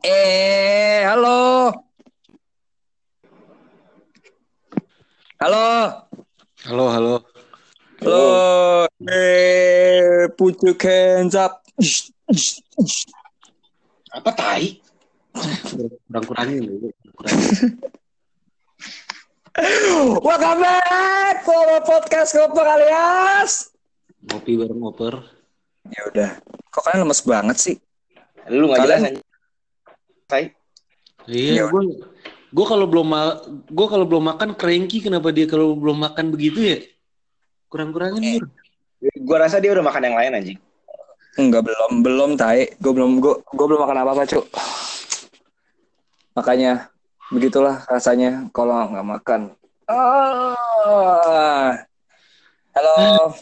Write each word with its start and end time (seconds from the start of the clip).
Eh, 0.00 1.04
halo. 1.04 1.68
Halo. 5.36 5.68
Halo, 6.64 6.84
halo. 6.88 7.14
Halo. 8.00 8.24
Eh, 8.96 10.24
put 10.40 10.56
your 10.64 10.80
hands 10.80 11.36
up. 11.36 11.60
Apa 14.16 14.30
tai? 14.32 14.80
Kurang 16.08 16.24
kurangin 16.24 16.64
dulu. 16.64 16.88
Welcome 20.24 20.64
back 20.64 21.44
to 21.44 21.56
podcast 21.84 22.32
Koper 22.40 22.64
alias. 22.64 23.68
Ngopi 24.32 24.56
bareng 24.56 24.80
ngoper. 24.80 25.14
Ya 25.92 26.08
udah. 26.08 26.30
Kok 26.72 26.88
kalian 26.88 27.04
lemes 27.04 27.20
banget 27.20 27.56
sih? 27.60 27.76
Lu 28.48 28.64
nggak 28.64 28.88
jelas. 28.88 29.28
Tai. 30.30 30.54
Iya, 31.26 31.52
Ya 31.52 31.64
gue 31.66 31.82
gue 32.50 32.66
kalau 32.66 32.86
belum 32.86 33.06
ma 33.10 33.42
gue 33.50 33.86
kalau 33.90 34.06
belum 34.06 34.30
makan 34.34 34.54
cranky 34.54 35.02
kenapa 35.02 35.34
dia 35.34 35.50
kalau 35.50 35.74
belum 35.74 36.06
makan 36.06 36.30
begitu 36.30 36.58
ya? 36.62 36.78
Kurang 37.70 37.90
kurangin 37.90 38.38
Bur. 38.38 38.46
Gua 39.24 39.38
rasa 39.40 39.56
dia 39.62 39.72
udah 39.72 39.80
makan 39.80 40.12
yang 40.12 40.16
lain 40.18 40.36
anjing. 40.36 40.58
Enggak 41.40 41.62
belum, 41.72 42.04
belum 42.04 42.30
tai. 42.36 42.68
Gue 42.82 42.92
belum 42.92 43.22
gue 43.22 43.34
gue 43.40 43.66
belum 43.66 43.80
makan 43.80 43.98
apa-apa, 44.02 44.28
Cuk. 44.28 44.44
Makanya 46.36 46.92
begitulah 47.32 47.86
rasanya 47.88 48.50
kalau 48.52 48.76
nggak 48.92 49.08
makan. 49.08 49.40
Ah. 49.88 51.80
Halo. 52.76 53.32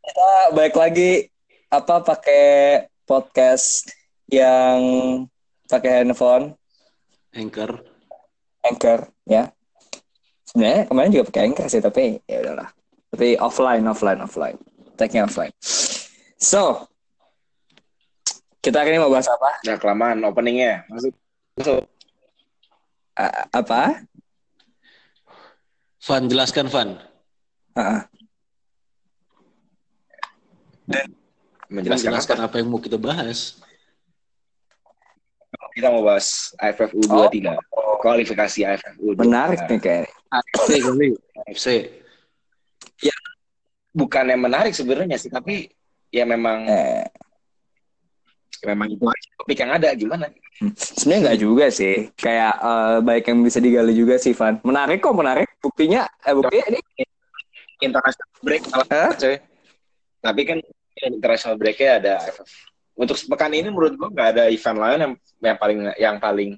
Kita 0.00 0.30
balik 0.54 0.76
lagi 0.78 1.26
apa 1.72 2.02
pakai 2.04 2.86
podcast 3.08 3.90
yang 4.30 4.78
pakai 5.70 6.02
handphone 6.02 6.58
Anchor. 7.30 7.78
Anchor 8.66 9.06
ya. 9.22 9.54
Sebenarnya 10.42 10.90
kemarin 10.90 11.10
juga 11.14 11.24
pakai 11.30 11.42
Anchor 11.46 11.66
sih 11.70 11.78
tapi 11.78 12.18
ya 12.26 12.42
udahlah. 12.42 12.68
Tapi 13.14 13.38
offline, 13.38 13.86
offline, 13.86 14.20
offline. 14.20 14.58
Tag-nya 14.98 15.30
offline. 15.30 15.54
So, 16.36 16.90
kita 18.60 18.82
hari 18.82 18.92
ini 18.92 19.00
mau 19.00 19.08
bahas 19.14 19.30
apa? 19.30 19.62
Udah 19.62 19.76
kelamaan 19.78 20.18
openingnya. 20.26 20.84
Masuk. 20.90 21.14
Masuk. 21.56 21.80
A- 23.14 23.46
apa? 23.54 24.04
Van 26.00 26.24
jelaskan 26.26 26.66
Van. 26.66 26.88
Ah, 27.78 28.10
Menjelaskan 31.70 32.10
Jelaskan 32.10 32.38
apa? 32.42 32.46
apa 32.50 32.54
yang 32.58 32.68
mau 32.74 32.82
kita 32.82 32.98
bahas. 32.98 33.62
Kita 35.70 35.88
mau 35.90 36.02
bahas 36.02 36.50
AFF 36.58 36.90
U23. 36.94 37.54
Kualifikasi 38.00 38.58
AFF 38.66 38.94
U23. 38.98 39.18
menarik 39.22 39.60
nih 39.68 39.78
kayaknya. 39.78 40.10
AFC 40.30 40.70
kali. 40.82 41.08
AFC. 41.46 41.66
Bukan 43.90 44.24
yang 44.30 44.38
menarik 44.38 44.70
sebenarnya 44.70 45.18
sih, 45.18 45.34
tapi 45.34 45.66
ya 46.14 46.22
memang 46.22 46.62
Eh, 46.70 47.06
memang 48.62 48.86
itu 48.92 49.02
aja 49.02 49.28
topik 49.40 49.58
yang 49.58 49.72
ada 49.74 49.88
gimana? 49.96 50.26
sebenarnya 50.76 51.20
nggak 51.26 51.40
juga 51.40 51.66
sih. 51.72 52.12
Kayak 52.14 52.54
eh, 52.60 52.96
baik 53.02 53.24
yang 53.32 53.38
bisa 53.42 53.58
digali 53.58 53.96
juga 53.96 54.14
sih, 54.20 54.30
Van. 54.36 54.62
Menarik 54.62 55.02
kok, 55.02 55.16
menarik. 55.16 55.48
Buktinya, 55.58 56.06
eh, 56.22 56.34
buktinya 56.36 56.66
ini. 56.70 56.80
International 57.80 58.28
break 58.44 58.62
coy. 59.18 59.36
Tapi 60.20 60.40
kan 60.44 60.58
international 61.00 61.56
breaknya 61.56 61.90
ada 61.98 62.12
AFF. 62.20 62.69
Untuk 63.00 63.16
pekan 63.32 63.56
ini 63.56 63.72
menurut 63.72 63.96
gua 63.96 64.12
nggak 64.12 64.28
ada 64.36 64.44
event 64.52 64.78
lain 64.78 64.98
yang 65.00 65.14
yang 65.40 65.56
paling 65.56 65.78
yang 65.96 66.16
paling 66.20 66.50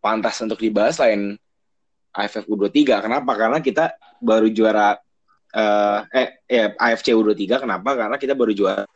pantas 0.00 0.40
untuk 0.40 0.56
dibahas 0.56 0.96
selain 0.96 1.36
AFF 2.16 2.48
U23. 2.48 3.04
Kenapa? 3.04 3.36
Karena 3.36 3.60
kita 3.60 3.92
baru 4.24 4.48
juara 4.48 4.96
eh 5.52 6.00
eh, 6.16 6.28
eh 6.48 6.68
AFC 6.72 7.12
U23 7.12 7.68
kenapa? 7.68 7.92
Karena 7.92 8.16
kita 8.16 8.32
baru 8.32 8.56
juara 8.56 8.88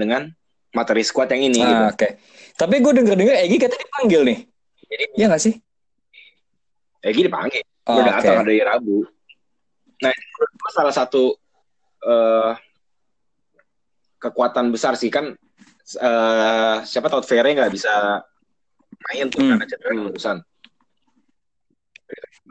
dengan 0.00 0.32
materi 0.74 1.04
squad 1.06 1.30
yang 1.30 1.52
ini 1.52 1.60
gitu. 1.60 1.84
Ah, 1.84 1.92
Oke. 1.92 2.08
Tapi 2.58 2.74
gue 2.82 2.92
denger-denger 2.98 3.34
Egi 3.46 3.56
katanya 3.60 3.82
dipanggil 3.86 4.20
nih. 4.26 4.38
Jadi 4.90 5.04
Iya 5.14 5.26
nggak 5.30 5.42
sih? 5.42 5.54
Egi 7.04 7.20
dipanggil. 7.28 7.62
Oh, 7.84 8.00
udah 8.00 8.16
datang 8.18 8.40
oke. 8.40 8.48
dari 8.48 8.60
Rabu. 8.64 8.98
Nah, 10.00 10.10
itu 10.10 10.26
menurut 10.32 10.72
salah 10.72 10.94
satu 10.94 11.36
eh, 12.02 12.50
kekuatan 14.24 14.72
besar 14.72 14.96
sih 14.96 15.12
kan 15.12 15.36
eh, 15.84 16.76
siapa 16.82 17.12
Todd 17.12 17.28
Ferre 17.28 17.52
nggak 17.52 17.68
bisa 17.68 18.24
main 19.04 19.28
tuh 19.28 19.44
Hmm. 19.44 19.50
karena 19.52 19.66
cedera 19.68 19.92
Hmm. 19.92 20.04
barusan. 20.08 20.36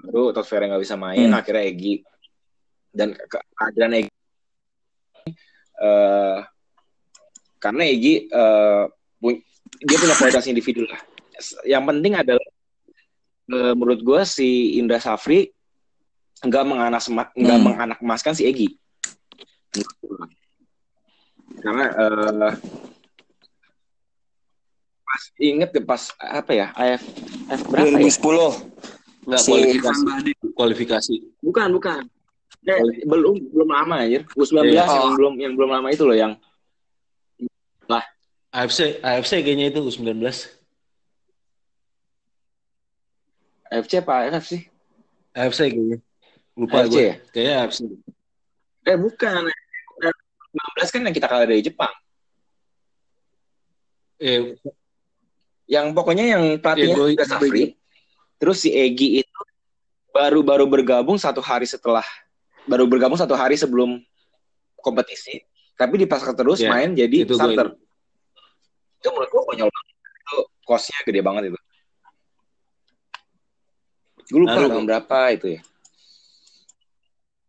Baru 0.06 0.30
Todd 0.30 0.46
Ferre 0.46 0.70
nggak 0.70 0.84
bisa 0.84 0.94
main, 0.94 1.34
Hmm. 1.34 1.40
akhirnya 1.40 1.66
Egi 1.66 2.06
dan 2.94 3.18
ke- 3.18 3.46
kehadiran 3.58 3.98
Egi 3.98 4.12
eh, 5.74 6.38
karena 7.58 7.84
Egi 7.90 8.14
pu- 9.18 9.42
dia 9.82 9.98
punya 9.98 10.14
kualitas 10.14 10.46
individu 10.46 10.86
lah. 10.86 11.02
Yang 11.66 11.84
penting 11.90 12.14
adalah 12.14 12.48
menurut 13.74 14.00
gue 14.00 14.22
si 14.24 14.78
Indra 14.78 15.02
Safri 15.02 15.50
nggak 16.40 16.64
menganas 16.64 17.10
nggak 17.10 17.34
Hmm. 17.34 17.66
menganak 17.66 17.98
emaskan 17.98 18.38
si 18.38 18.46
Egi 18.46 18.78
karena 21.64 21.86
eh, 21.90 22.54
pas 25.04 25.24
inget 25.40 25.70
deh 25.72 25.84
pas 25.84 26.04
apa 26.20 26.52
ya 26.52 26.68
AF 26.76 27.02
AF 27.48 27.62
berapa 27.72 27.88
ya 27.88 28.12
2010. 28.12 29.24
Enggak 29.24 29.40
Si 29.40 29.50
kualifikasi. 29.50 30.04
Kualifikasi. 30.52 31.16
bukan 31.40 31.70
bukan 31.72 32.02
Eh, 32.64 32.80
belum 33.04 33.52
belum 33.52 33.70
lama 33.70 33.96
anjir 34.00 34.24
U19 34.40 34.72
Iya. 34.72 34.88
yang 34.88 34.88
Oh. 34.88 35.16
belum 35.20 35.34
yang 35.36 35.54
belum 35.54 35.70
lama 35.70 35.88
itu 35.90 36.04
loh 36.04 36.16
yang 36.16 36.36
AFC, 38.54 39.02
AFC 39.02 39.42
kayaknya 39.42 39.74
itu 39.74 39.82
U19. 39.82 40.22
AFC 43.68 43.92
apa 44.00 44.30
AFF 44.30 44.46
sih 44.46 44.62
AFC 45.34 45.60
kayaknya. 45.74 45.98
Lupa 46.54 46.86
AFC 46.86 46.94
gue. 46.94 47.02
ya? 47.02 47.16
Kayaknya 47.34 47.56
AFC. 47.66 47.80
eh 48.84 48.98
bukan 49.00 49.42
19 50.54 50.94
kan 50.94 51.02
yang 51.02 51.16
kita 51.16 51.26
kalah 51.26 51.50
dari 51.50 51.66
Jepang. 51.66 51.90
Eh, 54.22 54.54
yang 55.66 55.92
pokoknya 55.92 56.38
yang 56.38 56.44
pelatihnya 56.62 56.94
Iya, 56.94 56.96
gua- 56.96 57.10
Indra 57.12 57.26
Safri. 57.26 57.74
terus 58.38 58.62
si 58.62 58.70
Egi 58.70 59.24
itu 59.24 59.40
baru-baru 60.12 60.70
bergabung 60.70 61.18
satu 61.18 61.42
hari 61.42 61.66
setelah 61.66 62.06
baru 62.64 62.86
bergabung 62.86 63.18
satu 63.18 63.34
hari 63.34 63.58
sebelum 63.58 63.98
kompetisi. 64.78 65.42
Tapi 65.74 65.98
dipasang 65.98 66.38
terus 66.38 66.62
Iya, 66.62 66.70
main 66.70 66.94
jadi 66.94 67.26
itu 67.26 67.34
starter. 67.34 67.74
itu 69.00 69.08
menurut 69.10 69.30
gua 69.32 69.44
konyol 69.50 69.68
banget. 69.68 69.96
Itu 70.24 70.36
costnya 70.64 71.00
gede 71.04 71.20
banget 71.20 71.44
itu. 71.52 71.60
Gue 74.24 74.40
lupa 74.40 74.56
tahun 74.56 74.86
berapa 74.88 75.18
itu 75.36 75.60
ya 75.60 75.62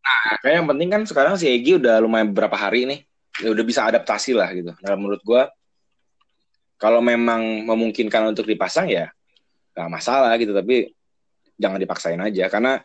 nah 0.05 0.37
kayak 0.45 0.55
yang 0.61 0.69
penting 0.69 0.89
kan 0.93 1.03
sekarang 1.09 1.35
si 1.41 1.49
Egi 1.49 1.81
udah 1.81 1.97
lumayan 1.99 2.29
beberapa 2.31 2.55
hari 2.55 2.85
nih 2.85 3.01
ya 3.41 3.49
udah 3.51 3.65
bisa 3.65 3.89
adaptasi 3.89 4.37
lah 4.37 4.53
gitu 4.53 4.71
nah 4.79 4.95
menurut 4.95 5.25
gua 5.25 5.49
kalau 6.77 7.01
memang 7.01 7.65
memungkinkan 7.65 8.37
untuk 8.37 8.45
dipasang 8.45 8.87
ya 8.87 9.09
nggak 9.73 9.89
masalah 9.91 10.37
gitu 10.37 10.53
tapi 10.53 10.93
jangan 11.57 11.81
dipaksain 11.81 12.21
aja 12.21 12.47
karena 12.53 12.79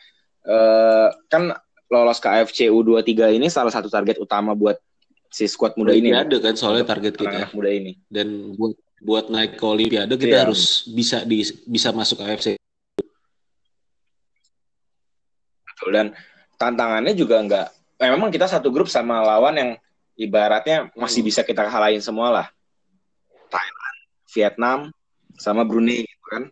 eh, 0.47 1.07
kan 1.27 1.51
lolos 1.89 2.21
ke 2.21 2.29
AFC 2.29 2.69
U23 2.69 3.35
ini 3.35 3.49
salah 3.49 3.73
satu 3.73 3.89
target 3.89 4.21
utama 4.21 4.53
buat 4.53 4.77
si 5.29 5.45
squad 5.45 5.73
muda 5.77 5.93
ini 5.93 6.09
Olimpiade 6.09 6.37
kan 6.41 6.55
soalnya 6.57 6.85
target 6.85 7.13
kita. 7.17 7.29
anak 7.29 7.51
muda 7.53 7.69
ini 7.69 7.97
Dan 8.07 8.53
buat 8.57 8.73
buat 8.99 9.25
naik 9.29 9.57
ke 9.57 9.65
Olimpiade 9.65 10.13
kita 10.15 10.35
Iya. 10.37 10.43
harus 10.47 10.85
bisa 10.87 11.21
di 11.25 11.41
bisa 11.65 11.89
masuk 11.91 12.21
AFC. 12.21 12.57
Betul. 15.65 15.89
dan 15.93 16.07
tantangannya 16.59 17.15
juga 17.15 17.39
nggak 17.39 17.67
eh, 17.99 18.09
memang 18.11 18.29
kita 18.29 18.45
satu 18.45 18.67
grup 18.69 18.91
sama 18.91 19.23
lawan 19.23 19.55
yang 19.55 19.71
ibaratnya 20.13 20.91
masih 20.93 21.23
Hmm. 21.23 21.29
bisa 21.31 21.41
kita 21.41 21.63
kalahin 21.65 22.03
semua 22.03 22.27
lah. 22.29 22.47
Thailand 23.47 23.97
Vietnam 24.29 24.79
sama 25.39 25.63
Brunei 25.63 26.03
gitu 26.03 26.25
kan. 26.27 26.43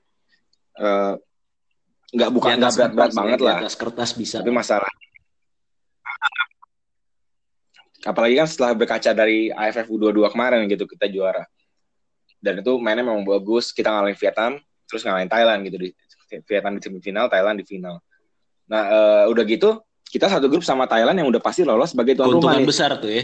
Eh, 0.79 1.13
nggak 2.15 2.29
bukan 2.31 2.51
Di 2.55 2.57
nggak 2.57 2.71
atas 2.71 2.77
berat-berat 2.79 3.09
kertas, 3.11 3.19
banget 3.19 3.39
lah. 3.43 3.57
atas 3.59 3.75
kertas 3.75 4.09
bisa. 4.15 4.39
tapi 4.39 4.55
masalah 4.55 4.87
apalagi 8.07 8.39
kan 8.39 8.47
setelah 8.47 8.71
berkaca 8.71 9.11
dari 9.11 9.51
AFF 9.51 9.91
U22 9.91 10.31
kemarin 10.31 10.63
gitu 10.71 10.87
kita 10.87 11.11
juara. 11.11 11.43
Dan 12.39 12.61
itu 12.61 12.77
mainnya 12.79 13.03
memang 13.03 13.25
bagus 13.25 13.73
kita 13.75 13.91
ngalahin 13.91 14.15
Vietnam 14.15 14.51
terus 14.87 15.03
ngalahin 15.03 15.27
Thailand 15.27 15.59
gitu 15.67 15.77
di 15.81 15.89
Vietnam 16.47 16.79
di 16.79 16.81
semifinal 16.85 17.27
Thailand 17.27 17.59
di 17.59 17.65
final. 17.67 17.99
Nah 18.71 18.83
eh, 18.87 19.23
udah 19.27 19.43
gitu 19.43 19.81
kita 20.07 20.31
satu 20.31 20.47
grup 20.47 20.63
sama 20.63 20.87
Thailand 20.87 21.19
yang 21.19 21.27
udah 21.27 21.43
pasti 21.43 21.67
lolos 21.67 21.91
sebagai 21.91 22.15
tuan 22.15 22.31
rumah 22.31 22.39
Keuntungan 22.39 22.61
nih. 22.63 22.69
besar 22.69 22.91
tuh 22.99 23.11
ya. 23.11 23.23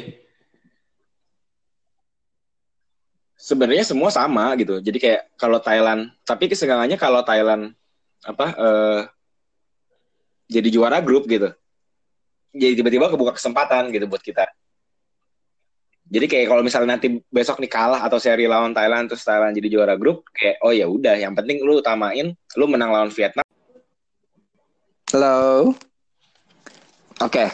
sebenarnya 3.44 3.84
semua 3.84 4.08
sama 4.08 4.56
gitu. 4.56 4.80
Jadi 4.80 4.98
kayak 5.04 5.22
kalau 5.36 5.60
Thailand, 5.60 6.16
tapi 6.24 6.48
kesengangannya 6.48 6.96
kalau 6.96 7.20
Thailand 7.28 7.76
apa 8.24 8.56
eh 8.56 9.02
jadi 10.48 10.72
juara 10.72 11.04
grup 11.04 11.28
gitu. 11.28 11.52
Jadi 12.56 12.80
tiba-tiba 12.80 13.12
kebuka 13.12 13.36
kesempatan 13.36 13.92
gitu 13.92 14.08
buat 14.08 14.24
kita. 14.24 14.48
Jadi 16.08 16.30
kayak 16.30 16.48
kalau 16.48 16.64
misalnya 16.64 16.96
nanti 16.96 17.20
besok 17.28 17.60
nih 17.60 17.72
kalah 17.72 18.00
atau 18.06 18.22
seri 18.22 18.46
lawan 18.48 18.72
Thailand 18.72 19.12
terus 19.12 19.26
Thailand 19.26 19.56
jadi 19.58 19.68
juara 19.72 19.96
grup, 19.98 20.30
kayak 20.32 20.62
oh 20.62 20.70
ya 20.70 20.86
udah, 20.86 21.18
yang 21.18 21.34
penting 21.34 21.66
lu 21.66 21.82
utamain 21.82 22.38
lu 22.54 22.66
menang 22.70 22.94
lawan 22.94 23.10
Vietnam. 23.10 23.44
Halo. 25.10 25.74
Oke. 27.20 27.46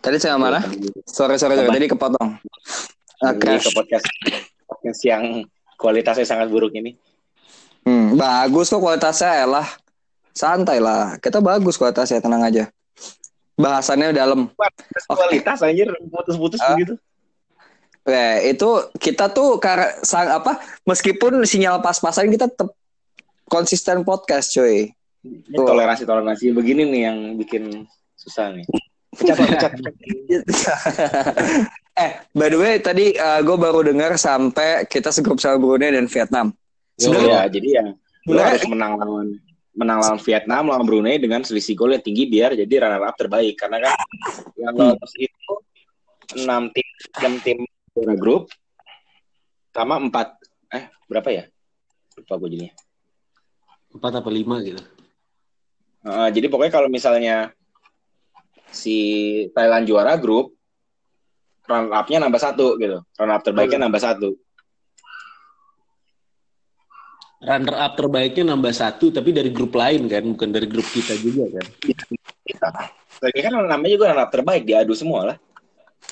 Tadi 0.00 0.16
saya 0.16 0.36
mana? 0.36 0.60
Sorry, 1.06 1.36
sorry, 1.36 1.56
sorry. 1.56 1.68
Apa? 1.68 1.76
Tadi 1.76 1.86
kepotong. 1.88 2.28
Ah, 3.20 3.32
Jadi 3.32 3.38
crash. 3.38 3.64
ke 3.64 3.70
podcast 3.76 4.06
podcast 4.64 5.00
yang 5.04 5.44
kualitasnya 5.76 6.24
sangat 6.24 6.48
buruk 6.48 6.72
ini. 6.72 6.96
Hmm, 7.84 8.16
bagus 8.16 8.68
kok 8.68 8.80
kualitasnya 8.80 9.44
elah. 9.44 9.68
Santai 10.32 10.80
lah. 10.80 11.20
Kita 11.20 11.38
bagus 11.38 11.76
kualitasnya, 11.76 12.20
tenang 12.20 12.40
aja. 12.40 12.64
Bahasannya 13.54 14.16
dalam. 14.16 14.48
Kualitas 15.04 15.60
anjir 15.60 15.92
putus-putus 16.08 16.60
Ah. 16.60 16.72
begitu. 16.72 16.96
Eh, 18.08 18.56
itu 18.56 18.68
kita 18.96 19.28
tuh 19.28 19.60
karena 19.60 19.92
sang 20.00 20.32
apa 20.32 20.56
meskipun 20.88 21.44
sinyal 21.44 21.84
pas-pasan 21.84 22.32
kita 22.32 22.48
tetap 22.48 22.72
konsisten 23.44 24.00
podcast, 24.00 24.56
cuy. 24.56 24.88
Ini 25.20 25.52
Tuh. 25.52 25.68
toleransi 25.68 26.08
toleransi 26.08 26.56
begini 26.56 26.88
nih 26.88 27.02
yang 27.04 27.18
bikin 27.36 27.84
susah 28.20 28.52
nih. 28.52 28.66
Pecat, 29.10 29.36
pecat, 29.42 29.72
pecat. 29.74 29.94
eh, 31.96 32.10
by 32.30 32.46
the 32.46 32.58
way 32.60 32.78
tadi 32.78 33.16
gue 33.16 33.56
baru 33.58 33.82
dengar 33.82 34.14
sampai 34.14 34.86
kita 34.86 35.10
segrup 35.10 35.40
sama 35.40 35.58
Brunei 35.58 35.90
dan 35.90 36.06
Vietnam. 36.06 36.52
Iya, 36.94 37.02
Sebenarnya 37.08 37.40
jadi 37.48 37.68
ya 37.72 37.84
lu 37.88 37.96
Sebenarnya- 38.22 38.46
harus 38.52 38.66
menang 38.68 38.92
lawan 38.94 39.26
menang 39.70 39.98
lawan 39.98 40.18
Vietnam 40.20 40.62
lawan 40.68 40.84
Brunei 40.84 41.16
dengan 41.16 41.40
selisih 41.40 41.74
gol 41.74 41.90
yang 41.90 42.04
tinggi 42.04 42.28
biar 42.28 42.52
jadi 42.52 42.74
runner 42.84 43.02
up 43.02 43.16
terbaik 43.16 43.56
karena 43.56 43.80
kan 43.82 43.96
yang 44.54 44.74
lolos 44.76 45.12
itu 45.16 45.52
enam 46.36 46.68
tim 46.70 46.86
enam 47.18 47.34
tim 47.40 47.58
juara 47.90 48.14
grup 48.14 48.46
sama 49.72 49.98
empat 49.98 50.36
eh 50.70 50.86
berapa 51.08 51.28
ya 51.32 51.44
lupa 52.14 52.34
gue 52.38 52.48
jadinya 52.52 52.74
Empat 53.90 54.22
apa 54.22 54.30
lima 54.30 54.62
gitu. 54.62 54.78
Eh, 56.06 56.28
jadi 56.30 56.46
pokoknya 56.46 56.70
kalau 56.70 56.86
misalnya 56.86 57.50
si 58.70 58.96
Thailand 59.52 59.86
juara 59.86 60.16
grup 60.16 60.54
runner 61.66 61.94
up-nya 61.94 62.18
nambah 62.22 62.40
satu 62.40 62.78
gitu 62.78 63.02
runner 63.18 63.34
up 63.38 63.42
terbaiknya 63.42 63.86
nambah 63.86 64.02
satu 64.02 64.30
Runner 67.40 67.72
up 67.72 67.96
terbaiknya 67.96 68.52
nambah 68.52 68.68
satu, 68.68 69.08
tapi 69.08 69.32
dari 69.32 69.48
grup 69.48 69.72
lain 69.72 70.04
kan, 70.12 70.20
bukan 70.20 70.52
dari 70.52 70.68
grup 70.68 70.84
kita 70.92 71.16
juga 71.16 71.48
kan. 71.48 71.66
kita 72.44 72.68
Lagi 73.20 73.40
kan 73.40 73.52
namanya 73.64 73.92
juga 73.96 74.04
runner 74.12 74.24
up 74.28 74.30
terbaik 74.32 74.62
diadu 74.68 74.92
semua 74.92 75.32
lah 75.32 75.36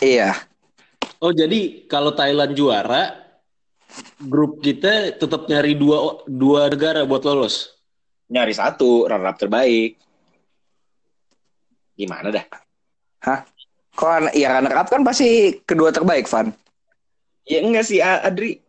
iya. 0.01 0.33
Oh 1.19 1.35
jadi 1.35 1.85
kalau 1.91 2.15
Thailand 2.15 2.55
juara, 2.55 3.13
grup 4.23 4.63
kita 4.63 5.19
tetap 5.19 5.51
nyari 5.51 5.75
dua 5.75 6.23
dua 6.25 6.71
negara 6.71 7.03
buat 7.03 7.25
lolos. 7.27 7.75
nyari 8.29 8.53
satu 8.53 9.09
runner 9.09 9.29
up 9.33 9.41
terbaik 9.41 9.97
gimana 11.99 12.31
dah 12.31 12.47
Kok 13.99 14.07
an- 14.07 14.31
ya 14.31 14.55
runner 14.55 14.79
up 14.79 14.87
kan 14.87 15.03
pasti 15.03 15.59
kedua 15.67 15.91
terbaik, 15.91 16.31
Van. 16.31 16.55
ya 17.43 17.59
enggak 17.67 17.83
sih 17.83 17.99
A- 17.99 18.23
Adri 18.23 18.63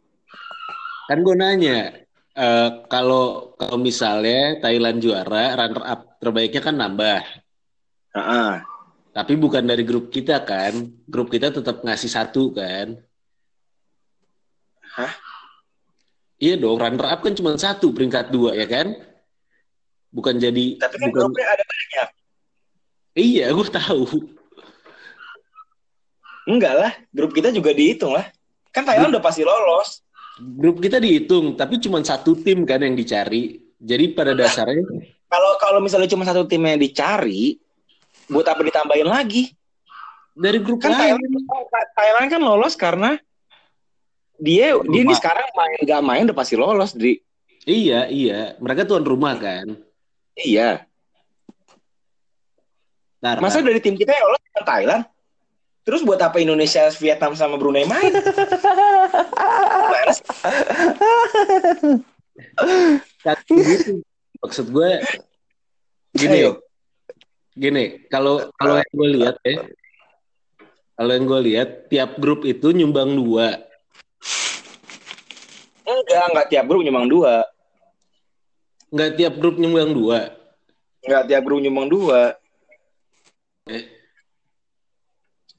Kan 1.06 1.22
gue 1.26 1.34
nanya, 1.38 1.94
eh, 2.38 2.70
kalau 2.86 3.54
kalau 3.58 3.78
misalnya 3.82 4.62
Thailand 4.62 5.02
juara, 5.02 5.58
runner 5.58 5.84
up 5.86 6.22
terbaiknya 6.22 6.62
kan 6.62 6.76
nambah. 6.78 7.22
Heeh. 8.14 8.50
Tapi 9.10 9.34
bukan 9.38 9.66
dari 9.66 9.82
grup 9.82 10.14
kita 10.14 10.46
kan. 10.46 10.86
Grup 11.10 11.34
kita 11.34 11.50
tetap 11.50 11.82
ngasih 11.82 12.10
satu 12.14 12.54
kan. 12.54 12.94
Hah? 14.98 15.14
Iya 16.38 16.62
dong, 16.62 16.78
runner 16.78 17.10
up 17.10 17.26
kan 17.26 17.34
cuma 17.34 17.58
satu 17.58 17.90
peringkat 17.90 18.30
dua 18.30 18.54
ya 18.54 18.70
kan? 18.70 18.94
Bukan 20.14 20.38
jadi 20.38 20.78
tapi 20.78 20.96
kan 20.98 21.10
bukan 21.10 21.34
grupnya 21.34 21.46
ada 21.58 21.64
banyak 21.66 22.10
Iya, 23.20 23.52
gue 23.52 23.68
tahu. 23.68 24.04
enggak 26.50 26.74
lah 26.74 26.92
grup 27.14 27.30
kita 27.30 27.54
juga 27.54 27.70
dihitung 27.76 28.10
lah 28.10 28.26
kan 28.74 28.82
Thailand 28.82 29.14
udah 29.14 29.22
pasti 29.22 29.46
lolos 29.46 30.02
Grup 30.40 30.80
kita 30.80 31.04
dihitung, 31.04 31.60
tapi 31.60 31.84
cuma 31.84 32.00
satu 32.00 32.32
tim 32.32 32.64
kan 32.64 32.80
yang 32.80 32.96
dicari. 32.96 33.60
Jadi 33.76 34.16
pada 34.16 34.32
dasarnya 34.32 34.88
kalau 35.28 35.52
kalau 35.60 35.80
misalnya 35.84 36.08
cuma 36.08 36.24
satu 36.24 36.48
tim 36.48 36.64
yang 36.64 36.80
dicari 36.80 37.60
buat 38.32 38.48
apa 38.48 38.64
ditambahin 38.64 39.08
lagi 39.08 39.52
dari 40.32 40.64
grup 40.64 40.80
kan 40.80 40.96
lain. 40.96 41.20
Thailand, 41.20 41.68
Thailand 41.92 42.28
kan 42.32 42.42
lolos 42.42 42.74
karena 42.80 43.20
dia 44.40 44.80
dia 44.80 45.02
ini 45.04 45.12
sekarang 45.12 45.48
main 45.54 45.80
gak 45.84 46.02
main 46.04 46.24
udah 46.32 46.38
pasti 46.38 46.56
lolos 46.56 46.96
di 46.96 47.20
Iya, 47.68 48.08
iya. 48.08 48.56
Mereka 48.58 48.88
tuan 48.88 49.04
rumah 49.04 49.36
kan. 49.36 49.76
iya 50.40 50.88
Ntar, 53.20 53.44
masa 53.44 53.60
dari 53.60 53.84
tim 53.84 54.00
kita 54.00 54.16
yang 54.16 54.32
lolos 54.32 54.44
kan 54.56 54.64
Thailand 54.64 55.04
terus 55.84 56.06
buat 56.06 56.22
apa 56.22 56.38
Indonesia 56.40 56.88
Vietnam 57.02 57.34
sama 57.36 57.58
Brunei 57.60 57.84
main 57.84 58.14
gitu. 58.14 58.32
Maksud 64.40 64.72
gue 64.72 64.92
gini, 66.16 66.38
Ayo. 66.46 66.64
gini. 67.58 68.06
Kalau 68.08 68.48
kalau 68.56 68.80
yang 68.80 68.94
gue 68.96 69.10
lihat 69.20 69.36
ya, 69.44 69.58
kalau 70.96 71.12
yang 71.12 71.26
gue 71.28 71.40
lihat 71.52 71.70
tiap 71.92 72.16
grup 72.22 72.48
itu 72.48 72.72
nyumbang 72.72 73.20
dua. 73.20 73.60
enggak 75.90 76.24
enggak 76.30 76.48
tiap 76.54 76.66
grup 76.70 76.86
nyumbang 76.86 77.10
dua 77.10 77.42
Nggak 78.94 79.12
tiap 79.18 79.34
grup 79.42 79.58
nyumbang 79.58 79.90
dua. 79.90 80.20
enggak 81.02 81.24
tiap 81.26 81.42
grup 81.42 81.60
nyumbang 81.66 81.90
dua 81.90 82.22
Eh. 83.70 83.86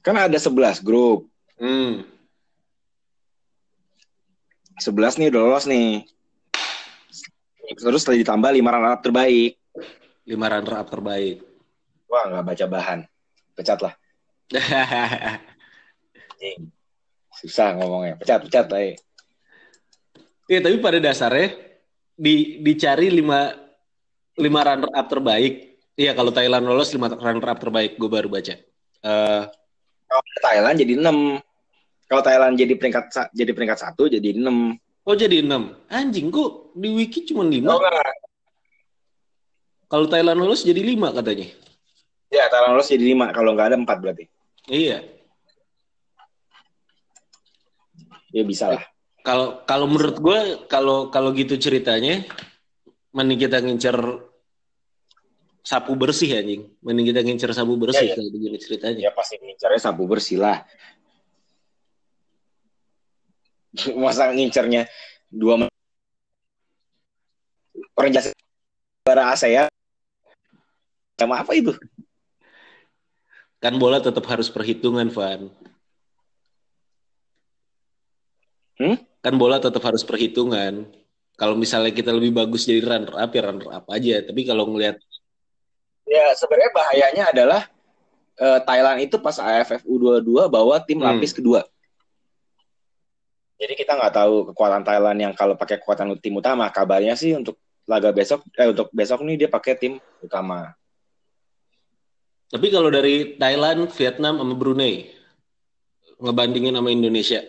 Kan 0.01 0.17
ada 0.17 0.37
11 0.37 0.81
grup 0.81 1.29
Hmm. 1.61 2.01
11 4.81 5.21
nih 5.21 5.29
udah 5.29 5.41
lolos 5.45 5.69
nih 5.69 6.01
terus 7.77 8.01
setelah 8.01 8.17
ditambah 8.17 8.49
5 8.49 8.73
runner 8.73 8.91
up 8.97 9.01
terbaik 9.05 9.53
Lima 10.21 10.49
runner 10.49 10.75
up 10.81 10.89
terbaik. 10.89 11.41
wah 12.09 12.25
nggak 12.29 12.45
baca 12.45 12.65
bahan 12.65 12.99
pecat 13.53 13.79
lah 13.81 13.93
susah 17.41 17.77
ngomongnya 17.77 18.17
pecat 18.17 18.41
pecat 18.45 18.67
lah 18.69 18.81
eh. 18.81 18.95
Iya, 20.51 20.59
tapi 20.67 20.83
pada 20.83 20.99
dasarnya 20.99 21.55
di 22.11 22.59
dicari 22.59 23.07
lima 23.07 23.55
lima 24.35 24.59
runner 24.67 24.91
up 24.91 25.07
terbaik. 25.07 25.79
Iya, 25.95 26.11
kalau 26.11 26.35
Thailand 26.35 26.67
lolos 26.67 26.91
lima 26.91 27.07
runner 27.07 27.47
up 27.55 27.59
terbaik, 27.63 27.95
gue 27.95 28.09
baru 28.11 28.27
baca. 28.27 28.59
Eh, 28.99 29.43
kalau 30.11 30.23
Thailand 30.43 30.75
jadi 30.75 30.93
6 30.99 31.39
kalau 32.11 32.21
Thailand 32.21 32.53
jadi 32.59 32.73
peringkat 32.75 33.31
jadi 33.31 33.51
peringkat 33.55 33.79
satu 33.79 34.11
jadi 34.11 34.35
6 34.35 34.75
oh 35.01 35.15
jadi 35.17 35.41
enam. 35.41 35.73
Anjing, 35.89 36.27
kok 36.29 36.75
di 36.77 36.91
wiki 36.93 37.23
cuma 37.25 37.41
lima? 37.41 37.73
oh, 37.73 37.79
enggak. 37.81 38.11
Kalau 39.87 40.05
Thailand 40.05 40.37
lolos 40.37 40.61
jadi 40.61 40.77
lima 40.83 41.09
katanya. 41.11 41.47
ya 42.29 42.47
Thailand 42.47 42.75
lolos 42.75 42.91
jadi 42.91 43.15
5 43.15 43.31
kalau 43.31 43.55
nggak 43.55 43.67
ada 43.71 43.77
4 43.79 43.97
berarti 43.97 44.23
Iya. 44.67 44.99
ya 48.31 48.43
bisa 48.47 48.71
lah 48.71 48.83
Kalau 49.21 49.61
kalau 49.69 49.85
menurut 49.85 50.17
gue 50.17 50.39
kalau 50.65 51.13
kalau 51.13 51.29
gitu 51.37 51.53
ceritanya, 51.53 52.25
mending 53.13 53.37
kita 53.37 53.61
ngincer 53.61 53.93
sapu 55.61 55.93
bersih 55.93 56.41
anjing. 56.41 56.69
Mending 56.81 57.05
kita 57.13 57.21
ngincer 57.21 57.51
sapu 57.53 57.77
bersih 57.77 58.01
Iya, 58.01 58.13
iya. 58.13 58.15
kalau 58.17 58.29
begini 58.33 58.57
ceritanya. 58.57 58.99
ya 58.99 59.11
pasti 59.13 59.37
ngincarnya 59.37 59.79
sapu 59.81 60.03
bersih 60.09 60.37
lah 60.41 60.65
masa 64.03 64.27
ngincernya 64.35 64.83
dua 65.31 65.69
orang 67.95 68.11
jasa 68.11 68.35
bara 69.05 69.31
ASEAN 69.31 69.69
sama 71.15 71.39
apa 71.45 71.53
itu 71.55 71.71
Kan 73.61 73.77
bola 73.77 74.01
tetap 74.01 74.25
harus 74.25 74.49
perhitungan, 74.49 75.05
Van. 75.13 75.45
Hmm? 78.81 78.97
Kan 79.21 79.37
bola 79.37 79.61
tetap 79.61 79.85
harus 79.85 80.01
perhitungan. 80.01 80.89
Kalau 81.37 81.53
misalnya 81.53 81.93
kita 81.93 82.09
lebih 82.09 82.33
bagus 82.33 82.65
jadi 82.65 82.81
runner 82.81 83.13
up 83.21 83.29
ya 83.29 83.41
runner 83.45 83.69
up 83.69 83.85
aja. 83.93 84.25
Tapi 84.25 84.49
kalau 84.49 84.65
ngelihat 84.65 84.97
ya 86.11 86.35
sebenarnya 86.35 86.71
bahayanya 86.75 87.23
adalah 87.31 87.61
eh, 88.35 88.59
Thailand 88.67 88.99
itu 88.99 89.15
pas 89.15 89.39
AFF 89.39 89.87
U22 89.87 90.51
bawa 90.51 90.83
tim 90.83 90.99
Hmm. 90.99 91.07
lapis 91.07 91.31
kedua 91.31 91.63
Jadi 93.61 93.77
kita 93.77 93.93
nggak 93.93 94.13
tahu 94.17 94.33
kekuatan 94.49 94.81
Thailand 94.81 95.17
yang 95.21 95.33
kalau 95.37 95.53
pakai 95.53 95.77
kekuatan 95.77 96.17
tim 96.17 96.33
utama. 96.33 96.65
Kabarnya 96.73 97.13
sih 97.13 97.37
untuk 97.37 97.61
laga 97.85 98.09
besok, 98.09 98.41
eh 98.57 98.73
untuk 98.73 98.89
besok 98.89 99.21
nih 99.21 99.45
dia 99.45 99.49
pakai 99.53 99.77
tim 99.77 99.93
utama. 100.17 100.73
Tapi 102.49 102.67
kalau 102.73 102.89
dari 102.89 103.37
Thailand, 103.37 103.85
Vietnam, 103.93 104.41
sama 104.41 104.57
Brunei, 104.57 105.13
ngebandingin 106.17 106.73
sama 106.73 106.89
Indonesia, 106.89 107.45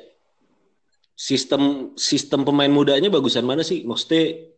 sistem 1.16 1.96
sistem 1.96 2.44
pemain 2.44 2.68
mudanya 2.68 3.08
bagusan 3.08 3.48
mana 3.48 3.64
sih? 3.64 3.80
Maksudnya 3.80 4.52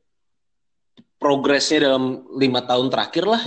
progresnya 1.22 1.86
dalam 1.86 2.34
lima 2.34 2.66
tahun 2.66 2.90
terakhir 2.90 3.30
lah. 3.30 3.42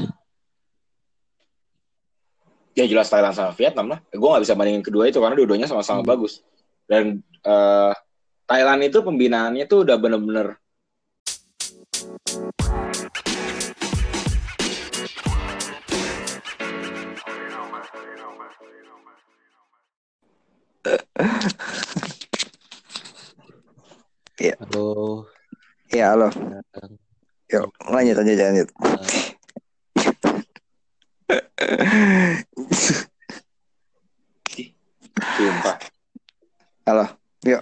Ya 2.77 2.85
jelas 2.85 3.09
Thailand 3.09 3.33
sama 3.33 3.57
Vietnam 3.57 3.89
lah. 3.89 3.99
Gue 4.13 4.29
nggak 4.29 4.43
bisa 4.45 4.53
bandingin 4.53 4.85
kedua 4.85 5.09
itu 5.09 5.17
karena 5.17 5.33
dua-duanya 5.33 5.65
sama-sama 5.65 6.05
Hmm. 6.05 6.09
bagus. 6.13 6.45
Dan 6.85 7.25
eh, 7.41 7.93
Thailand 8.45 8.81
itu 8.85 9.01
pembinaannya 9.01 9.65
tuh 9.65 9.81
udah 9.81 9.97
bener-bener 9.97 10.61
Halo. 24.37 25.25
Ya, 25.89 26.13
halo. 26.13 26.29
Yuk, 27.49 27.67
lanjut, 27.89 28.15
lanjut, 28.21 28.37
lanjut. 28.37 28.69
Sumpah. 35.37 35.75
Halo. 36.87 37.05
Yuk. 37.43 37.61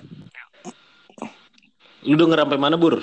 Lu 2.06 2.14
denger 2.14 2.46
sampai 2.46 2.60
mana, 2.62 2.78
Bur? 2.78 3.02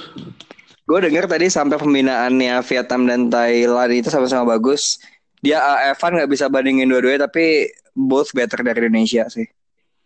Gue 0.86 0.98
denger 1.02 1.26
tadi 1.26 1.46
sampai 1.50 1.78
pembinaannya 1.78 2.62
Vietnam 2.62 3.02
dan 3.10 3.26
Thailand 3.26 3.90
itu 3.90 4.08
sama-sama 4.10 4.54
bagus. 4.54 5.02
Dia 5.42 5.58
uh, 5.58 5.90
Evan 5.90 6.14
nggak 6.14 6.30
bisa 6.30 6.46
bandingin 6.46 6.86
dua-duanya, 6.86 7.26
tapi 7.26 7.66
both 7.98 8.30
better 8.30 8.62
dari 8.62 8.86
Indonesia 8.86 9.26
sih. 9.26 9.46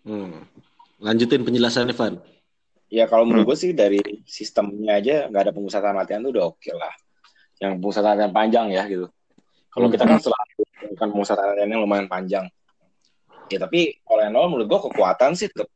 Hmm. 0.09 0.49
Lanjutin 0.97 1.45
penjelasannya, 1.45 1.93
Van. 1.93 2.17
Ya 2.89 3.05
kalau 3.11 3.29
menurut 3.29 3.53
gue 3.53 3.59
sih 3.59 3.71
dari 3.75 4.01
sistemnya 4.25 5.03
aja 5.03 5.27
nggak 5.27 5.43
ada 5.51 5.53
pengusatan 5.53 5.93
latihan 5.93 6.23
tuh 6.25 6.33
udah 6.33 6.45
oke 6.49 6.71
lah. 6.73 6.95
Yang 7.61 7.73
pengusatan 7.83 8.11
latihan 8.17 8.33
panjang 8.33 8.67
ya 8.73 8.89
gitu. 8.89 9.11
Kalau 9.77 9.93
kita 9.93 10.09
kan 10.09 10.17
selalu 10.17 10.36
kan 10.97 11.69
yang 11.69 11.85
lumayan 11.85 12.09
panjang. 12.09 12.49
Ya 13.47 13.63
tapi 13.63 14.03
kalau 14.03 14.21
yang 14.25 14.35
nol 14.35 14.51
menurut 14.51 14.67
gue 14.67 14.81
kekuatan 14.91 15.39
sih 15.39 15.47
tetap 15.47 15.71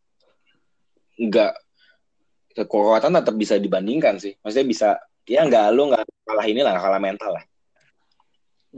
nggak 1.20 1.52
kekuatan 2.56 3.14
tetap 3.14 3.34
bisa 3.38 3.54
dibandingkan 3.60 4.18
sih. 4.18 4.34
Maksudnya 4.42 4.66
bisa 4.66 4.88
ya 5.28 5.46
nggak 5.46 5.64
lu 5.70 5.92
nggak 5.94 6.02
kalah 6.26 6.46
ini 6.48 6.60
lah 6.64 6.74
nggak 6.74 6.84
kalah 6.84 7.02
mental 7.02 7.30
lah. 7.38 7.44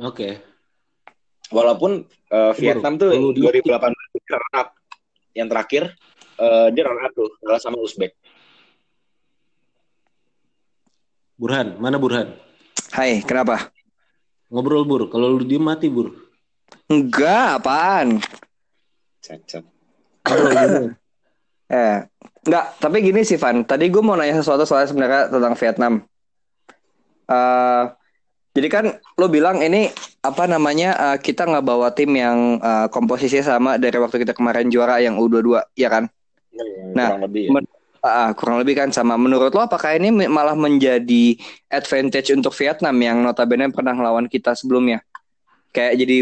Oke. 0.04 0.28
Walaupun 1.52 2.04
eh, 2.08 2.52
Vietnam 2.56 2.96
tuh 2.96 3.32
di- 3.32 3.44
2018 3.44 3.68
runner 3.68 4.44
up 4.56 4.68
yang 5.32 5.48
terakhir 5.48 5.96
eh, 6.36 6.68
dia 6.72 6.82
runner 6.84 7.04
up 7.08 7.12
tuh 7.16 7.28
kalah 7.40 7.60
sama 7.60 7.80
Uzbek. 7.80 8.12
Burhan, 11.40 11.74
mana 11.80 11.98
Burhan? 11.98 12.38
Hai, 12.94 13.24
kenapa? 13.24 13.72
Ngobrol, 14.52 14.84
Bur. 14.84 15.08
Kalau 15.08 15.32
lu 15.32 15.42
diem 15.42 15.64
mati, 15.64 15.88
Bur. 15.90 16.12
Enggak, 16.90 17.62
apaan? 17.62 18.20
Cacat. 19.22 19.64
Dulu. 20.28 20.92
Eh, 21.72 21.98
enggak, 22.44 22.66
tapi 22.76 22.96
gini 23.00 23.24
sih 23.24 23.40
Van. 23.40 23.64
Tadi 23.64 23.88
gue 23.88 24.02
mau 24.04 24.12
nanya 24.12 24.38
sesuatu 24.38 24.68
soalnya 24.68 24.88
sebenarnya 24.92 25.20
tentang 25.32 25.54
Vietnam. 25.56 25.92
Eh, 27.26 27.84
jadi 28.52 28.68
kan 28.68 28.84
lo 29.16 29.26
bilang 29.32 29.64
ini 29.64 29.88
apa 30.20 30.44
namanya 30.44 31.16
eh, 31.16 31.18
kita 31.18 31.48
nggak 31.48 31.64
bawa 31.64 31.88
tim 31.96 32.12
yang 32.12 32.60
eh, 32.60 32.86
komposisinya 32.92 33.56
sama 33.56 33.70
dari 33.80 33.96
waktu 33.96 34.20
kita 34.20 34.36
kemarin 34.36 34.68
juara 34.68 35.00
yang 35.00 35.16
U22, 35.16 35.64
ya 35.72 35.88
kan? 35.88 36.12
Nah, 36.92 37.16
kurang 37.16 37.24
lebih 37.24 37.42
ya. 37.48 37.52
men- 37.56 37.80
Ah, 38.02 38.34
kurang 38.34 38.58
lebih 38.58 38.74
kan 38.74 38.90
sama. 38.90 39.14
Menurut 39.14 39.54
lo 39.54 39.62
apakah 39.62 39.94
ini 39.94 40.10
malah 40.26 40.58
menjadi 40.58 41.38
advantage 41.70 42.34
untuk 42.34 42.50
Vietnam 42.58 42.98
yang 42.98 43.22
notabene 43.22 43.70
pernah 43.70 43.94
lawan 43.94 44.26
kita 44.26 44.58
sebelumnya? 44.58 45.06
Kayak 45.70 46.02
jadi 46.02 46.16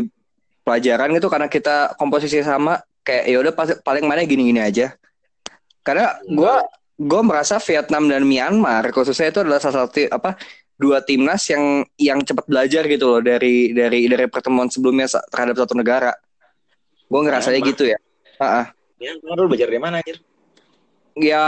pelajaran 0.62 1.10
gitu 1.16 1.28
karena 1.32 1.48
kita 1.48 1.96
komposisi 1.96 2.40
sama 2.44 2.80
kayak 3.02 3.24
ya 3.26 3.36
udah 3.40 3.52
paling 3.82 4.04
mana 4.06 4.24
gini-gini 4.24 4.60
aja. 4.60 4.94
Karena 5.80 6.20
gua 6.28 6.64
gue 7.00 7.22
merasa 7.24 7.56
Vietnam 7.64 8.04
dan 8.12 8.28
Myanmar 8.28 8.92
khususnya 8.92 9.32
itu 9.32 9.40
adalah 9.40 9.56
salah 9.56 9.88
satu 9.88 10.04
apa 10.12 10.36
dua 10.76 11.00
timnas 11.00 11.48
yang 11.48 11.80
yang 11.96 12.20
cepat 12.20 12.44
belajar 12.44 12.84
gitu 12.84 13.16
loh 13.16 13.20
dari 13.24 13.72
dari 13.72 14.04
dari 14.04 14.28
pertemuan 14.28 14.68
sebelumnya 14.68 15.08
terhadap 15.32 15.56
satu 15.64 15.72
negara. 15.72 16.12
Gue 17.08 17.20
ngerasanya 17.24 17.60
Myanmar. 17.64 17.72
gitu 17.72 17.84
ya. 17.88 17.98
Ah, 18.40 18.44
ah. 18.64 18.66
Ya, 19.00 19.16
lu 19.16 19.48
belajar 19.48 19.72
dari 19.72 19.80
mana 19.80 20.04
anjir? 20.04 20.20
ya 21.18 21.44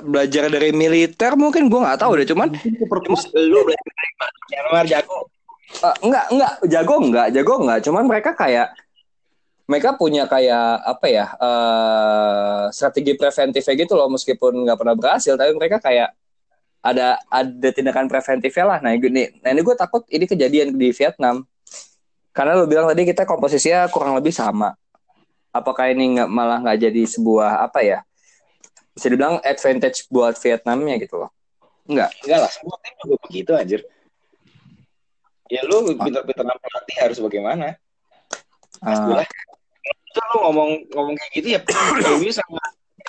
belajar 0.00 0.46
dari 0.48 0.70
militer 0.70 1.34
mungkin 1.34 1.66
gue 1.66 1.80
nggak 1.82 1.98
tahu 1.98 2.12
deh 2.14 2.28
cuman 2.30 2.48
Cuma 2.54 3.20
lu 3.36 3.58
belajar 3.66 3.90
dari? 3.90 4.10
Myanmar 4.54 4.84
jago. 4.86 5.33
Eh, 5.70 5.96
enggak 6.04 6.26
enggak. 6.32 6.52
Jago 6.68 6.94
enggak 7.00 7.26
jago 7.32 7.54
enggak. 7.64 7.78
Cuman 7.84 8.04
mereka 8.08 8.30
kayak 8.36 8.68
mereka 9.64 9.96
punya 9.96 10.28
kayak 10.28 10.84
apa 10.84 11.06
ya 11.08 11.26
eh 11.40 12.62
strategi 12.74 13.12
preventifnya 13.16 13.74
gitu 13.78 13.94
loh. 13.96 14.08
Meskipun 14.12 14.52
nggak 14.64 14.78
pernah 14.78 14.96
berhasil 14.96 15.34
tapi 15.34 15.52
mereka 15.56 15.80
kayak 15.80 16.12
ada 16.84 17.16
ada 17.32 17.68
tindakan 17.72 18.06
preventifnya 18.06 18.64
lah. 18.68 18.78
Nah 18.84 18.92
ini 18.92 19.40
nah 19.40 19.50
ini 19.50 19.60
gue 19.64 19.76
takut 19.76 20.04
ini 20.12 20.28
kejadian 20.28 20.76
di 20.76 20.92
Vietnam. 20.92 21.44
Karena 22.34 22.58
lo 22.58 22.66
bilang 22.66 22.90
tadi 22.90 23.06
kita 23.06 23.24
komposisinya 23.24 23.86
kurang 23.88 24.18
lebih 24.18 24.34
sama. 24.34 24.74
Apakah 25.54 25.86
ini 25.94 26.18
nggak 26.18 26.28
malah 26.28 26.58
nggak 26.60 26.90
jadi 26.90 27.02
sebuah 27.06 27.62
apa 27.62 27.80
ya 27.86 28.02
bisa 28.94 29.10
dibilang 29.10 29.42
advantage 29.42 30.06
buat 30.06 30.38
Vietnamnya 30.38 30.94
gitu 31.02 31.18
loh? 31.26 31.30
Enggak. 31.90 32.14
Enggak 32.24 32.38
lah, 32.46 32.50
semua 32.54 32.76
tim 32.80 32.94
juga 33.02 33.16
begitu 33.26 33.50
anjir. 33.52 33.80
Ya 35.54 35.62
lu 35.62 35.94
pintar-pintar 35.94 36.58
pelatih 36.58 36.96
harus 36.98 37.18
bagaimana? 37.22 37.78
Ah, 38.82 38.98
Jelas. 39.06 39.30
Itu 39.86 40.20
lu 40.34 40.36
ngomong 40.50 40.70
ngomong 40.90 41.14
kayak 41.14 41.32
gitu 41.38 41.48
ya 41.54 41.60
PSW 41.64 42.22
sama 42.34 42.58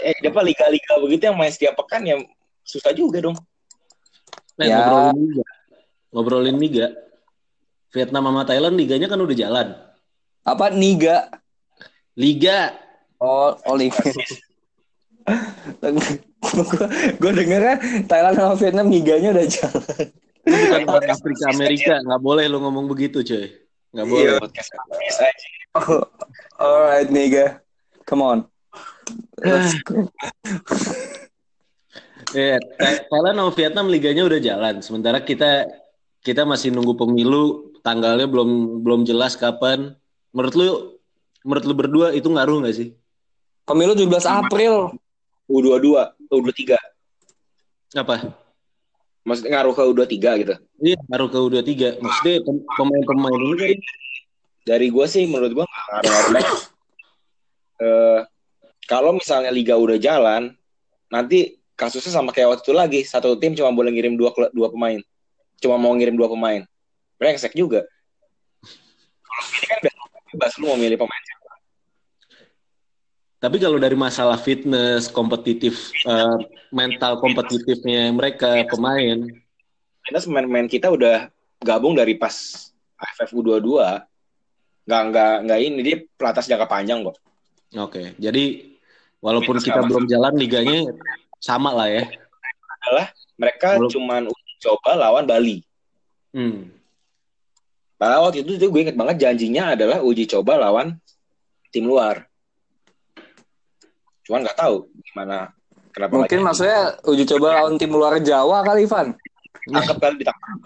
eh 0.03 0.13
apa 0.21 0.41
liga-liga 0.43 0.93
begitu 1.01 1.23
yang 1.25 1.37
main 1.39 1.49
setiap 1.49 1.73
pekan 1.79 2.05
ya 2.05 2.21
susah 2.61 2.93
juga 2.93 3.23
dong. 3.23 3.37
Nah, 4.55 4.65
Ya. 4.65 4.85
ngobrolin 4.85 5.17
liga. 5.17 5.45
Ngobrolin 6.13 6.57
liga. 6.61 6.87
Vietnam 7.89 8.27
sama 8.27 8.43
Thailand 8.43 8.75
liganya 8.75 9.07
kan 9.07 9.17
udah 9.17 9.35
jalan. 9.35 9.67
apa 10.45 10.69
niga 10.69 11.25
Liga. 12.13 12.69
Oh, 13.17 13.57
Oli. 13.65 13.89
gue 17.21 17.31
dengernya 17.33 17.75
Thailand 18.05 18.35
sama 18.37 18.53
Vietnam 18.55 18.87
liganya 18.93 19.29
udah 19.33 19.47
jalan. 19.49 20.05
Bukan 20.45 20.81
orang 20.85 21.09
Afrika 21.09 21.43
Amerika, 21.49 21.93
nggak 22.05 22.21
boleh 22.21 22.45
lu 22.45 22.61
ngomong 22.61 22.85
begitu, 22.85 23.25
coy. 23.25 23.49
Nggak 23.91 24.07
boleh. 24.07 24.23
Iya, 24.29 24.33
podcast 24.43 24.69
Inggris 24.69 25.17
aja. 25.17 25.47
Oh, 25.75 26.03
alright, 26.61 27.09
niga. 27.09 27.59
Come 28.05 28.21
on. 28.21 28.39
Let's 29.41 29.73
go. 29.87 30.07
Eh, 32.35 32.59
Thailand 33.09 33.35
sama 33.39 33.51
Vietnam 33.55 33.87
liganya 33.89 34.23
udah 34.27 34.39
jalan. 34.39 34.75
Sementara 34.85 35.23
kita 35.23 35.65
kita 36.21 36.45
masih 36.45 36.69
nunggu 36.69 36.93
pemilu, 36.93 37.73
tanggalnya 37.81 38.29
belum 38.29 38.81
belum 38.85 39.01
jelas 39.07 39.33
kapan. 39.33 39.97
Menurut 40.35 40.53
lu 40.53 40.65
menurut 41.41 41.63
lu 41.65 41.73
berdua 41.73 42.07
itu 42.13 42.27
ngaruh 42.29 42.65
nggak 42.65 42.75
sih? 42.75 42.89
Pemilu 43.65 43.97
17 43.97 44.29
April. 44.29 44.93
U22, 45.49 45.89
U23. 46.29 46.77
Apa? 47.97 48.44
Maksudnya 49.25 49.51
ngaruh 49.57 49.73
ke 49.73 49.83
U23 49.89 50.15
gitu. 50.45 50.53
Iya, 50.85 50.97
ngaruh 51.09 51.29
ke 51.33 51.37
U23. 51.41 51.97
Maksudnya 51.97 52.33
pem- 52.45 52.65
pemain-pemain 52.77 53.39
ini 53.41 53.55
kan 53.57 53.79
Dari 54.65 54.87
gue 54.89 55.05
sih 55.09 55.25
menurut 55.25 55.51
gue 55.53 55.65
ngaruh-ngaruh 55.65 56.31
banget. 56.33 56.57
Eh, 57.75 58.19
kalau 58.85 59.17
misalnya 59.17 59.49
liga 59.49 59.73
udah 59.77 59.97
jalan, 59.97 60.53
nanti 61.09 61.57
kasusnya 61.73 62.13
sama 62.13 62.29
kayak 62.29 62.53
waktu 62.53 62.63
itu 62.69 62.73
lagi. 62.73 62.99
Satu 63.01 63.33
tim 63.37 63.57
cuma 63.57 63.73
boleh 63.73 63.89
ngirim 63.93 64.13
dua 64.13 64.29
dua 64.53 64.69
pemain. 64.69 65.01
Cuma 65.57 65.81
mau 65.81 65.93
ngirim 65.97 66.13
dua 66.13 66.29
pemain. 66.29 66.61
Brengsek 67.17 67.57
juga. 67.57 67.85
Kalau 69.25 69.45
ini 69.57 69.65
kan 69.67 69.79
bebas, 69.81 70.09
bebas 70.33 70.51
lu 70.61 70.65
mau 70.69 70.77
milih 70.77 70.97
pemain. 71.01 71.23
Tapi 73.45 73.61
kalau 73.61 73.77
dari 73.77 73.93
masalah 73.93 74.41
fitness, 74.41 75.05
kompetitif, 75.05 75.93
eh, 76.01 76.37
mental 76.73 77.21
kompetitifnya 77.21 78.09
mereka 78.09 78.65
pemain, 78.65 79.29
Karena 80.01 80.19
pemain-pemain 80.21 80.69
kita 80.69 80.89
udah 80.89 81.29
gabung 81.61 81.93
dari 81.93 82.17
pas 82.17 82.33
AFF 82.97 83.37
U22. 83.37 84.01
Nggak, 84.85 85.01
nggak, 85.13 85.33
nggak 85.45 85.59
ini. 85.61 85.79
Dia 85.85 85.97
pelatih 86.17 86.45
jangka 86.49 86.67
panjang 86.69 87.05
kok. 87.05 87.17
oke. 87.73 88.17
Jadi 88.17 88.77
walaupun 89.21 89.61
kita 89.61 89.81
belum 89.85 90.05
jalan 90.09 90.33
liganya, 90.37 90.89
sama 91.41 91.69
lah 91.69 91.89
ya. 91.89 92.05
adalah 92.85 93.09
mereka 93.37 93.77
Belum. 93.77 93.91
cuman 93.93 94.21
uji 94.29 94.53
coba 94.61 94.91
lawan 94.97 95.25
Bali. 95.25 95.61
Hmm. 96.33 96.69
Padahal 97.95 98.29
waktu 98.29 98.43
itu 98.43 98.59
tuh 98.59 98.69
gue 98.69 98.81
inget 98.81 98.97
banget 98.97 99.25
janjinya 99.25 99.73
adalah 99.73 100.01
uji 100.03 100.29
coba 100.29 100.57
lawan 100.57 100.97
tim 101.73 101.85
luar. 101.87 102.29
Cuman 104.25 104.41
nggak 104.43 104.57
tahu 104.57 104.89
gimana 105.05 105.53
kenapa 105.93 106.11
Mungkin 106.17 106.39
jadi. 106.41 106.45
maksudnya 106.45 106.81
uji 107.05 107.23
coba 107.29 107.47
lawan 107.61 107.75
tim 107.77 107.91
luar 107.93 108.13
Jawa 108.19 108.57
kali, 108.65 108.83
Ivan. 108.83 109.07
tangkap 109.65 109.97
kali 109.97 110.15
ditangkap. 110.21 110.57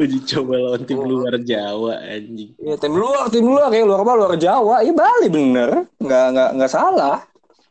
Uji 0.00 0.18
coba 0.24 0.54
lawan 0.56 0.82
tim 0.88 1.00
luar 1.02 1.34
Jawa 1.44 2.00
anjing. 2.00 2.56
Ya, 2.56 2.74
tim 2.80 2.94
luar, 2.96 3.28
tim 3.28 3.44
luar 3.44 3.68
ya 3.68 3.84
luar 3.84 4.00
apa 4.00 4.12
luar 4.16 4.34
Jawa. 4.40 4.80
Ya 4.80 4.92
Bali 4.96 5.28
bener, 5.28 5.84
nggak 6.00 6.24
nggak 6.32 6.50
nggak 6.56 6.72
salah. 6.72 7.20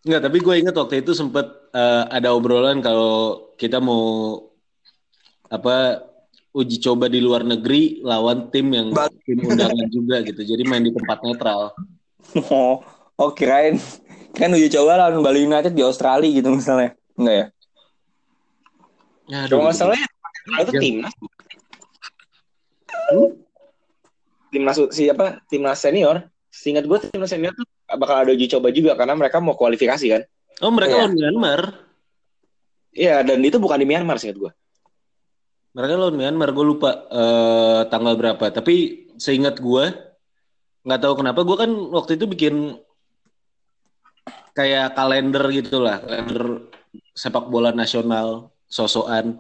Enggak, 0.06 0.22
tapi 0.30 0.38
gue 0.40 0.56
inget 0.62 0.76
waktu 0.78 1.02
itu 1.02 1.12
sempet 1.18 1.48
eh, 1.74 2.04
ada 2.08 2.32
obrolan 2.32 2.80
kalau 2.86 3.50
kita 3.58 3.82
mau 3.82 4.38
apa 5.50 6.06
uji 6.54 6.78
coba 6.82 7.10
di 7.10 7.20
luar 7.22 7.42
negeri 7.42 8.02
lawan 8.06 8.54
tim 8.54 8.70
yang 8.78 8.94
tim 9.26 9.40
undangan 9.42 9.88
juga 9.90 10.22
gitu. 10.22 10.42
Jadi 10.46 10.64
main 10.70 10.86
di 10.86 10.94
tempat 10.94 11.26
netral. 11.26 11.74
Oh, 12.54 12.84
oh 13.18 13.32
kirain 13.34 13.82
kan 14.38 14.54
uji 14.54 14.70
coba 14.72 14.96
lawan 14.96 15.26
Bali 15.26 15.50
United 15.50 15.74
di 15.74 15.82
Australia 15.82 16.30
gitu 16.30 16.54
misalnya. 16.54 16.94
Enggak 17.18 17.36
ya? 17.36 17.46
Ya, 19.30 19.40
Kalau 19.46 19.66
nggak 19.66 19.78
salah 19.78 19.98
ya, 19.98 20.08
itu 20.64 20.72
Ya. 20.74 20.82
timnas. 20.82 21.14
Timnas 24.50 24.78
siapa? 24.94 25.26
Timnas 25.50 25.78
senior. 25.78 26.18
Seingat 26.50 26.90
gue 26.90 26.98
timnas 27.14 27.30
senior 27.30 27.54
tuh 27.54 27.66
bakal 27.98 28.26
ada 28.26 28.32
uji 28.34 28.50
coba 28.50 28.74
juga 28.74 28.98
karena 28.98 29.14
mereka 29.14 29.38
mau 29.38 29.54
kualifikasi 29.54 30.06
kan. 30.10 30.22
Oh, 30.66 30.74
mereka 30.74 30.98
lawan 30.98 31.14
Myanmar. 31.14 31.62
Iya, 32.90 33.22
dan 33.22 33.40
itu 33.46 33.62
bukan 33.62 33.80
di 33.80 33.88
Myanmar 33.88 34.18
seingat 34.18 34.38
gue. 34.42 34.52
Mereka 35.78 35.94
lawan 35.94 36.18
Myanmar, 36.18 36.50
gue 36.52 36.66
lupa 36.66 37.06
eh, 37.10 37.82
tanggal 37.94 38.18
berapa. 38.18 38.50
Tapi 38.50 39.06
seingat 39.22 39.62
gue, 39.62 39.94
nggak 40.90 41.02
tahu 41.06 41.22
kenapa 41.22 41.46
gue 41.46 41.54
kan 41.54 41.70
waktu 41.70 42.18
itu 42.18 42.26
bikin 42.26 42.56
kayak 44.58 44.98
kalender 44.98 45.46
gitu 45.54 45.78
lah, 45.78 46.02
kalender 46.02 46.66
sepak 47.14 47.46
bola 47.48 47.70
nasional, 47.70 48.50
sosokan. 48.66 49.38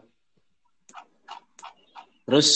Terus 2.29 2.49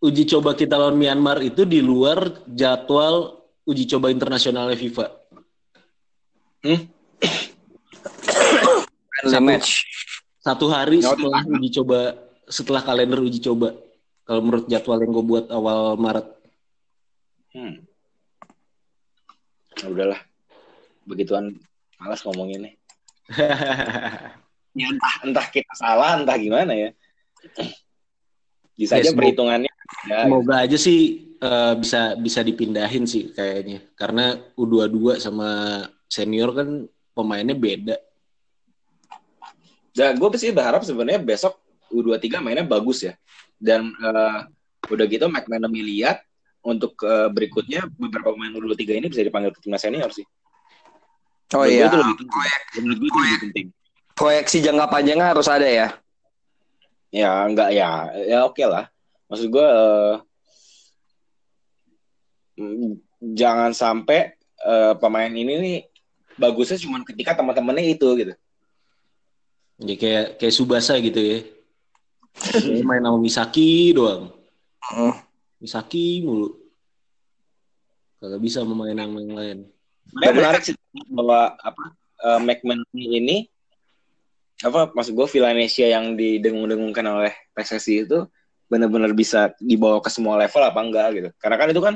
uji 0.00 0.24
coba 0.32 0.56
kita 0.56 0.80
lawan 0.80 0.96
Myanmar 0.96 1.44
itu 1.44 1.68
di 1.68 1.84
luar 1.84 2.40
jadwal 2.48 3.44
uji 3.68 3.84
coba 3.84 4.08
internasionalnya 4.08 4.76
FIFA. 4.76 5.06
Friendly 6.64 6.88
Satu- 9.36 9.44
match. 9.44 9.70
Satu 10.44 10.68
hari 10.68 11.00
setelah 11.00 11.40
uji 11.40 11.68
coba, 11.80 12.16
setelah 12.48 12.84
kalender 12.84 13.16
uji 13.20 13.40
coba. 13.40 13.72
Kalau 14.24 14.40
menurut 14.44 14.68
jadwal 14.68 15.00
yang 15.00 15.12
gue 15.12 15.24
buat 15.24 15.46
awal 15.52 15.96
Maret. 15.96 16.43
Hmm. 17.54 17.86
Ya 19.78 19.86
udahlah. 19.88 20.20
Begituan 21.06 21.54
malas 21.96 22.20
ngomonginnya. 22.26 22.74
Ya 24.74 24.90
entah 24.90 25.14
entah 25.22 25.46
kita 25.54 25.70
salah, 25.78 26.18
entah 26.18 26.34
gimana 26.34 26.74
ya. 26.74 26.90
Bisa 28.74 28.98
Ya, 28.98 29.06
aja 29.06 29.14
semoga- 29.14 29.18
perhitungannya. 29.22 29.70
Ya, 30.10 30.18
Semoga 30.26 30.54
aja 30.66 30.74
sih 30.74 30.98
eh, 31.38 31.74
bisa 31.78 32.18
bisa 32.18 32.42
dipindahin 32.42 33.06
sih 33.06 33.30
kayaknya. 33.30 33.86
Karena 33.94 34.34
U22 34.58 35.22
sama 35.22 35.78
senior 36.10 36.50
kan 36.58 36.90
pemainnya 37.14 37.54
beda. 37.54 37.94
Dan 39.94 40.18
gue 40.18 40.28
sih 40.34 40.50
berharap 40.50 40.82
sebenarnya 40.82 41.22
besok 41.22 41.54
U23 41.94 42.42
mainnya 42.42 42.66
bagus 42.66 43.06
ya. 43.06 43.14
Dan 43.54 43.94
eh, 43.94 44.38
udah 44.90 45.06
gitu 45.06 45.30
McManamy 45.30 45.86
lihat 45.86 46.18
untuk 46.64 46.96
eh, 47.04 47.28
berikutnya 47.28 47.86
beberapa 47.92 48.32
pemain 48.32 48.52
U23 48.56 49.04
ini 49.04 49.06
bisa 49.12 49.20
dipanggil 49.20 49.52
ke 49.52 49.60
timnas 49.60 49.84
senior 49.84 50.08
sih. 50.08 50.24
Oh 51.52 51.62
Menurut 51.62 51.76
iya. 51.76 51.86
itu 51.86 51.96
lebih 52.00 52.16
penting. 52.24 52.40
Menurut 52.80 52.98
gue 52.98 53.08
itu 53.08 53.20
lebih 53.20 53.40
penting. 53.48 53.66
Proyeksi 54.14 54.58
jangka 54.64 54.86
panjangnya 54.88 55.26
harus 55.36 55.46
ada 55.46 55.68
ya. 55.68 55.88
Ya 57.14 57.30
enggak 57.46 57.70
ya, 57.70 58.10
ya 58.26 58.38
oke 58.48 58.64
lah. 58.64 58.88
Maksud 59.28 59.48
gue 59.52 59.68
eh, 59.68 60.14
mm, 62.58 62.92
jangan 63.36 63.70
sampai 63.76 64.34
eh, 64.64 64.94
pemain 64.96 65.30
ini 65.30 65.52
nih 65.60 65.78
bagusnya 66.40 66.80
cuma 66.80 67.04
ketika 67.04 67.36
teman-temannya 67.36 67.92
itu 67.92 68.08
gitu. 68.18 68.34
Jadi 69.84 69.94
kayak 70.00 70.26
kayak 70.40 70.54
Subasa 70.54 70.96
gitu 70.98 71.20
ya. 71.20 71.38
Main 72.88 73.04
sama 73.04 73.18
Misaki 73.20 73.92
doang. 73.92 74.32
Mm. 74.96 75.23
Misaki 75.64 76.20
mulu. 76.20 76.52
Kagak 78.20 78.40
bisa 78.44 78.60
memain 78.68 78.92
yang 78.92 79.16
lain. 79.16 79.58
Sebenarnya 80.12 80.34
menarik 80.36 80.62
sih 80.68 80.76
bahwa 81.08 81.56
apa 81.56 81.84
eh, 82.20 82.40
McManamy 82.44 83.04
ini 83.16 83.36
apa 84.60 84.92
maksud 84.92 85.16
gue 85.16 85.26
Villanesia 85.28 85.88
yang 85.88 86.14
didengung-dengungkan 86.14 87.04
oleh 87.04 87.32
PSSI 87.56 88.04
itu 88.04 88.28
benar-benar 88.68 89.12
bisa 89.16 89.52
dibawa 89.60 90.00
ke 90.04 90.12
semua 90.12 90.36
level 90.36 90.60
apa 90.60 90.80
enggak 90.84 91.08
gitu. 91.16 91.28
Karena 91.40 91.56
kan 91.56 91.68
itu 91.72 91.80
kan 91.80 91.94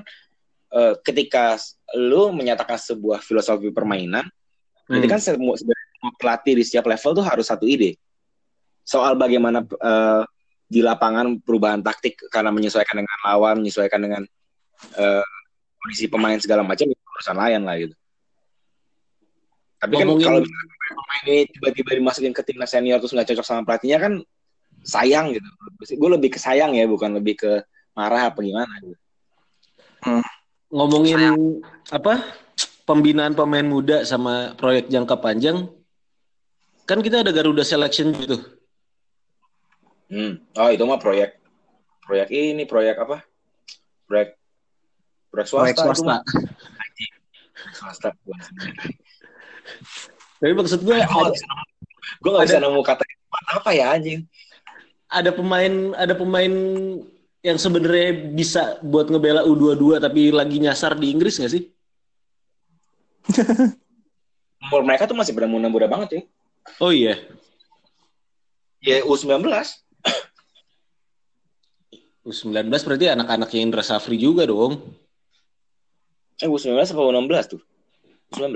eh, 0.72 0.94
ketika 1.04 1.60
lu 1.92 2.32
menyatakan 2.32 2.80
sebuah 2.80 3.20
filosofi 3.20 3.68
permainan, 3.68 4.24
Hmm. 4.88 4.96
Jadi 4.98 5.06
kan 5.06 5.20
semua 5.20 5.54
semua 5.60 5.76
pelatih 6.16 6.56
di 6.56 6.64
setiap 6.64 6.88
level 6.88 7.12
tuh 7.12 7.24
harus 7.24 7.44
satu 7.44 7.68
ide 7.68 8.00
soal 8.88 9.20
bagaimana 9.20 9.60
eh, 9.60 10.22
di 10.68 10.84
lapangan 10.84 11.40
perubahan 11.40 11.80
taktik 11.80 12.28
karena 12.28 12.52
menyesuaikan 12.52 13.00
dengan 13.00 13.16
lawan, 13.24 13.64
menyesuaikan 13.64 14.00
dengan 14.04 14.22
eh, 14.94 15.24
kondisi 15.80 16.06
pemain 16.06 16.36
segala 16.36 16.60
macam 16.60 16.86
itu 16.86 17.00
urusan 17.00 17.36
lain 17.40 17.60
lah 17.64 17.76
gitu. 17.80 17.94
Tapi 19.80 19.92
kan 19.96 20.06
Ngomongin- 20.06 20.26
kalau 20.28 20.40
misalnya 20.44 20.74
pemain 20.92 21.22
ini 21.24 21.38
tiba-tiba 21.48 21.90
dimasukin 21.96 22.32
ke 22.36 22.42
timnas 22.44 22.70
senior 22.70 23.00
terus 23.00 23.16
nggak 23.16 23.32
cocok 23.32 23.46
sama 23.46 23.62
pelatihnya 23.64 23.98
kan 23.98 24.12
sayang 24.84 25.32
gitu. 25.34 25.48
Gue 25.98 26.10
lebih 26.14 26.36
ke 26.36 26.38
sayang 26.38 26.76
ya, 26.76 26.84
bukan 26.84 27.16
lebih 27.16 27.34
ke 27.40 27.50
marah 27.96 28.30
apa 28.30 28.38
gimana 28.44 28.70
gitu. 28.84 28.96
Ngomongin 30.68 31.18
apa? 31.88 32.20
Pembinaan 32.84 33.36
pemain 33.36 33.64
muda 33.64 34.04
sama 34.04 34.52
proyek 34.56 34.88
jangka 34.88 35.16
panjang. 35.20 35.68
Kan 36.88 37.04
kita 37.04 37.20
ada 37.20 37.32
Garuda 37.32 37.60
Selection 37.60 38.12
gitu. 38.16 38.40
Hmm. 40.08 40.40
Oh 40.56 40.68
itu 40.72 40.84
mah 40.84 40.96
proyek 40.96 41.36
proyek 42.00 42.28
ini 42.32 42.64
proyek 42.64 42.96
apa? 42.96 43.20
Proyek 44.08 44.40
proyek 45.28 45.46
swasta, 45.46 45.84
Proyek 45.84 45.96
swasta. 46.00 46.16
swasta. 47.76 48.08
Tapi 50.38 50.52
maksud 50.54 50.80
gue 50.80 50.96
ada, 50.96 51.28
Gue 52.24 52.30
gak 52.32 52.46
bisa 52.48 52.56
nemu 52.58 52.80
kata 52.80 53.04
apa 53.52 53.70
ya 53.76 53.92
anjing. 53.92 54.24
ada 55.08 55.28
pemain 55.28 55.92
ada 55.92 56.16
pemain 56.16 56.52
yang 57.40 57.56
sebenarnya 57.56 58.32
bisa 58.32 58.76
buat 58.80 59.08
ngebela 59.08 59.44
U22 59.44 60.00
tapi 60.00 60.32
lagi 60.32 60.56
nyasar 60.60 60.96
di 60.96 61.12
Inggris 61.12 61.36
gak 61.36 61.52
sih? 61.52 61.68
Umur 64.68 64.82
mereka 64.84 65.04
tuh 65.04 65.16
masih 65.16 65.36
pada 65.36 65.44
muda-muda 65.48 65.84
banget 65.84 66.08
ya. 66.12 66.22
Oh 66.80 66.92
iya. 66.92 67.20
Ya 68.80 69.04
U19. 69.04 69.44
U19 72.28 72.68
berarti 72.68 73.08
anak-anaknya 73.08 73.60
Indra 73.64 73.80
Safri 73.80 74.20
juga 74.20 74.44
dong. 74.44 74.84
Eh 76.44 76.44
U19 76.44 76.76
apa 76.76 77.00
U16 77.00 77.56
tuh? 77.56 77.62
U19. 78.36 78.52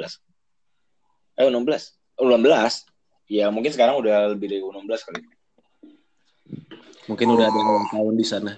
Eh 1.41 1.45
U16. 1.49 1.73
U16. 2.21 2.53
Ya 3.33 3.49
mungkin 3.49 3.73
sekarang 3.73 3.97
udah 3.97 4.37
lebih 4.37 4.53
dari 4.53 4.61
U16 4.61 5.09
kali. 5.09 5.21
Mungkin 7.09 7.27
udah 7.33 7.49
ada 7.49 7.59
yang 7.59 7.89
tahun 7.89 8.15
di 8.21 8.27
sana. 8.29 8.53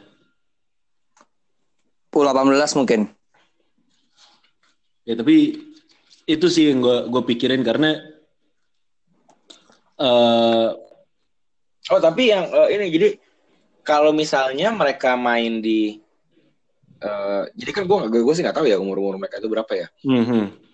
U18 2.10 2.74
mungkin. 2.74 3.06
Ya 5.06 5.14
tapi 5.14 5.62
itu 6.26 6.46
sih 6.50 6.74
yang 6.74 6.82
gue 6.82 6.98
gue 7.06 7.22
pikirin 7.22 7.62
karena 7.62 8.02
eh 10.02 10.68
Oh 11.92 12.00
tapi 12.00 12.32
yang 12.32 12.48
eh, 12.48 12.68
ini 12.80 12.88
jadi 12.88 13.08
kalau 13.84 14.10
misalnya 14.16 14.72
mereka 14.72 15.14
main 15.14 15.60
di 15.60 16.00
eh, 17.04 17.42
jadi 17.52 17.70
kan 17.70 17.84
gue 17.84 18.08
gue 18.08 18.34
sih 18.34 18.40
nggak 18.40 18.56
tahu 18.56 18.66
ya 18.66 18.80
umur 18.80 18.96
umur 18.98 19.20
mereka 19.20 19.38
itu 19.38 19.48
berapa 19.52 19.72
ya. 19.76 19.86
mhm. 20.02 20.64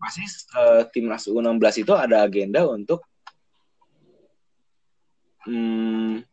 Pasti 0.00 0.24
eh, 0.24 0.82
timnas 0.92 1.24
U16 1.28 1.84
itu 1.84 1.92
ada 1.96 2.24
agenda 2.24 2.64
untuk 2.68 3.04
hmm, 5.48 6.24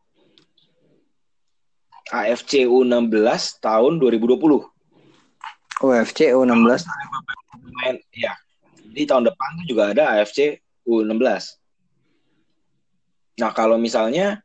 AFC 2.12 2.64
U16 2.68 3.60
tahun 3.60 4.00
2020. 4.00 4.40
UFC 5.78 6.32
U16. 6.32 6.88
Main, 7.78 7.96
ya. 8.16 8.34
Jadi 8.88 9.04
tahun 9.06 9.24
depan 9.30 9.50
tuh 9.62 9.66
juga 9.68 9.84
ada 9.92 10.18
AFC 10.18 10.64
U16. 10.88 11.20
Nah, 13.38 13.52
kalau 13.54 13.78
misalnya 13.78 14.42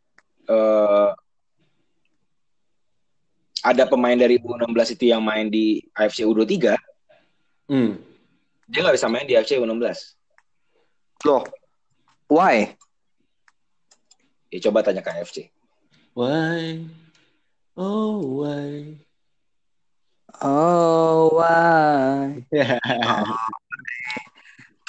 eh, 0.50 1.10
ada 3.62 3.86
pemain 3.86 4.18
dari 4.18 4.42
U16 4.42 4.98
itu 4.98 5.04
yang 5.08 5.22
main 5.22 5.46
di 5.46 5.80
AFC 5.94 6.26
U23, 6.26 6.74
Hmm. 7.70 7.94
dia 8.66 8.82
nggak 8.82 8.98
bisa 8.98 9.08
main 9.08 9.24
di 9.24 9.38
AFC 9.38 9.56
U16. 9.56 10.18
Loh. 11.24 11.46
Why? 12.26 12.74
Ya 14.50 14.58
coba 14.68 14.82
tanya 14.82 15.00
ke 15.00 15.14
AFC. 15.14 15.48
Why? 16.12 16.84
Oh, 17.72 18.44
why? 18.44 18.98
Oh, 20.42 21.38
why? 21.38 22.42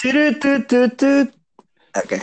Tut. 0.03 1.29
Oke. 1.93 2.17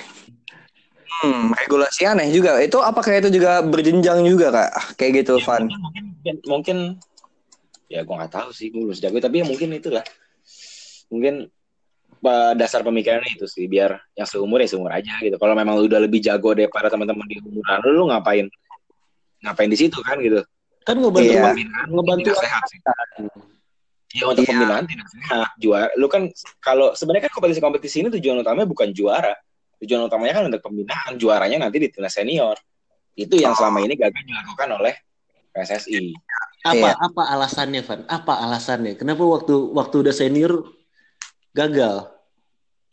Hmm, 1.20 1.52
regulasi 1.52 2.08
aneh 2.08 2.32
juga. 2.32 2.56
Itu 2.60 2.80
apakah 2.80 3.20
itu 3.20 3.28
juga 3.30 3.60
berjenjang 3.60 4.24
juga, 4.24 4.50
Kak? 4.50 4.96
Kayak 4.96 5.24
gitu, 5.24 5.34
Ya, 5.38 5.44
Van. 5.46 5.62
mungkin, 5.68 5.80
mungkin, 5.84 6.04
mungkin 6.46 7.00
ya 7.90 8.06
gue 8.06 8.14
nggak 8.14 8.33
tahu 8.33 8.48
sih 8.54 8.70
gue 8.70 8.80
belum 8.80 8.94
sejago 8.94 9.18
tapi 9.18 9.42
ya 9.42 9.46
mungkin 9.48 9.74
itulah. 9.74 10.04
Mungkin 11.11 11.50
dasar 12.54 12.85
pemikirannya 12.85 13.33
itu 13.35 13.48
sih 13.48 13.64
biar 13.64 13.96
yang 14.12 14.28
seumur 14.28 14.61
ya 14.61 14.68
seumur 14.68 14.92
aja 14.92 15.16
gitu. 15.24 15.40
Kalau 15.40 15.56
memang 15.56 15.80
lu 15.80 15.88
udah 15.88 15.98
lebih 16.04 16.20
jago 16.20 16.52
daripada 16.52 16.92
teman-teman 16.92 17.24
di 17.26 17.40
umuran 17.40 17.80
lu 17.88 17.90
lu 17.96 18.04
ngapain 18.12 18.46
ngapain 19.40 19.70
di 19.72 19.78
situ 19.80 19.98
kan 20.04 20.20
gitu. 20.20 20.44
Kan 20.85 21.00
ngebantu 21.00 21.33
Iya. 21.33 21.42
pembinaan 21.50 21.88
ngebantu 21.88 22.28
tidak 22.28 22.40
sehat 22.44 22.62
sih. 22.68 22.78
ya 24.11 24.26
untuk 24.26 24.42
Iya. 24.42 24.50
pembinaan 24.52 24.85
tidak 24.85 25.09
sehat. 25.09 25.48
Juara 25.56 25.88
lu 25.96 26.06
kan 26.12 26.22
kalau 26.61 26.92
sebenarnya 26.92 27.30
kan 27.30 27.33
kompetisi-kompetisi 27.40 27.96
ini 28.04 28.09
tujuan 28.20 28.44
utamanya 28.44 28.68
bukan 28.68 28.92
juara. 28.92 29.33
Tujuan 29.80 30.04
utamanya 30.04 30.33
kan 30.38 30.44
untuk 30.52 30.61
pembinaan 30.61 31.16
juaranya 31.16 31.66
nanti 31.66 31.80
di 31.80 31.88
timnas 31.88 32.12
senior. 32.12 32.54
Itu 33.16 33.40
yang 33.40 33.56
selama 33.56 33.80
ini 33.80 33.96
gagal 33.96 34.22
dilakukan 34.28 34.68
oleh 34.76 34.94
PSSI 35.61 36.16
apa 36.61 36.77
Iya. 36.77 36.92
apa 37.01 37.23
alasannya 37.25 37.81
Van? 37.85 38.01
Apa 38.05 38.33
alasannya? 38.44 38.92
Kenapa 38.96 39.25
waktu 39.25 39.55
waktu 39.73 39.96
udah 40.05 40.12
senior 40.12 40.53
gagal? 41.57 42.09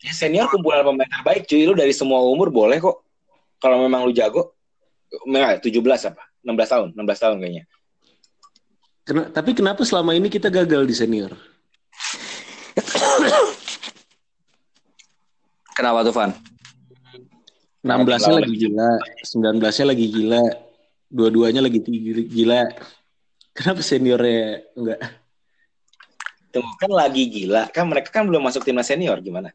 Ya, 0.00 0.12
senior 0.16 0.48
kumpulan 0.48 0.80
pemain 0.84 1.04
terbaik 1.04 1.44
cuy. 1.44 1.68
Lu 1.68 1.76
dari 1.76 1.92
semua 1.92 2.24
umur 2.24 2.48
boleh 2.48 2.80
kok. 2.80 3.04
Kalau 3.60 3.80
memang 3.84 4.08
lu 4.08 4.12
jago 4.12 4.56
Enggak, 5.24 5.64
17 5.64 5.80
apa? 6.12 6.20
16 6.44 6.68
tahun 6.68 6.88
16 6.92 7.16
tahun 7.24 7.36
kayaknya. 7.40 7.64
Kena- 9.08 9.28
tapi 9.32 9.56
kenapa 9.56 9.80
selama 9.88 10.12
ini 10.12 10.28
kita 10.28 10.52
gagal 10.52 10.84
di 10.84 10.92
senior? 10.92 11.32
Kenapa 15.72 16.04
tuh, 16.04 16.12
Van? 16.12 16.32
16-nya 17.78 18.42
lagi 18.42 18.54
gila 18.58 18.90
19-nya 19.22 19.84
lagi 19.86 20.06
gila 20.10 20.42
dua-duanya 21.08 21.64
lagi 21.64 21.80
tinggi- 21.80 22.28
gila. 22.28 22.68
Kenapa 23.52 23.80
seniornya 23.82 24.62
enggak? 24.76 25.00
Tunggu 26.48 26.72
kan 26.78 26.92
lagi 26.92 27.26
gila. 27.26 27.68
Kan 27.72 27.90
mereka 27.90 28.08
kan 28.14 28.24
belum 28.24 28.40
masuk 28.40 28.62
timnas 28.62 28.86
senior 28.86 29.18
gimana? 29.18 29.50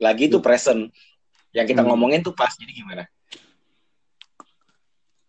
Lagi 0.00 0.28
itu 0.28 0.38
present. 0.38 0.90
Yang 1.50 1.74
kita 1.74 1.82
Hmm. 1.82 1.90
ngomongin 1.94 2.22
tuh 2.22 2.34
pas 2.34 2.52
jadi 2.54 2.70
gimana? 2.70 3.04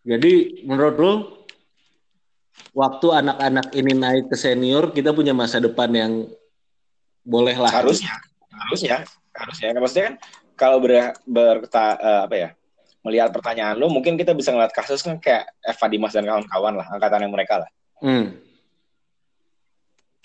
Jadi 0.02 0.66
menurut 0.66 0.96
lo 0.98 1.14
waktu 2.74 3.08
anak-anak 3.14 3.68
ini 3.78 3.94
naik 3.94 4.26
ke 4.32 4.38
senior 4.38 4.90
kita 4.90 5.14
punya 5.14 5.34
masa 5.34 5.62
depan 5.62 5.90
yang 5.94 6.12
boleh 7.22 7.54
lah. 7.54 7.70
harusnya. 7.70 8.10
Harusnya. 8.50 9.06
Harusnya. 9.32 9.68
Maksudnya 9.78 10.06
kan 10.10 10.16
kalau 10.58 10.78
ber, 10.82 11.14
berta- 11.24 12.00
eh, 12.02 12.22
apa 12.26 12.36
ya 12.38 12.50
melihat 13.02 13.34
pertanyaan 13.34 13.78
lu 13.78 13.90
mungkin 13.90 14.14
kita 14.16 14.32
bisa 14.38 14.54
ngeliat 14.54 14.74
kasus 14.74 15.02
kan 15.02 15.18
kayak 15.18 15.50
Eva 15.66 15.86
Dimas 15.90 16.14
dan 16.14 16.26
kawan-kawan 16.26 16.74
lah 16.78 16.88
angkatannya 16.94 17.30
mereka 17.30 17.66
lah 17.66 17.70
Hmm. 18.02 18.34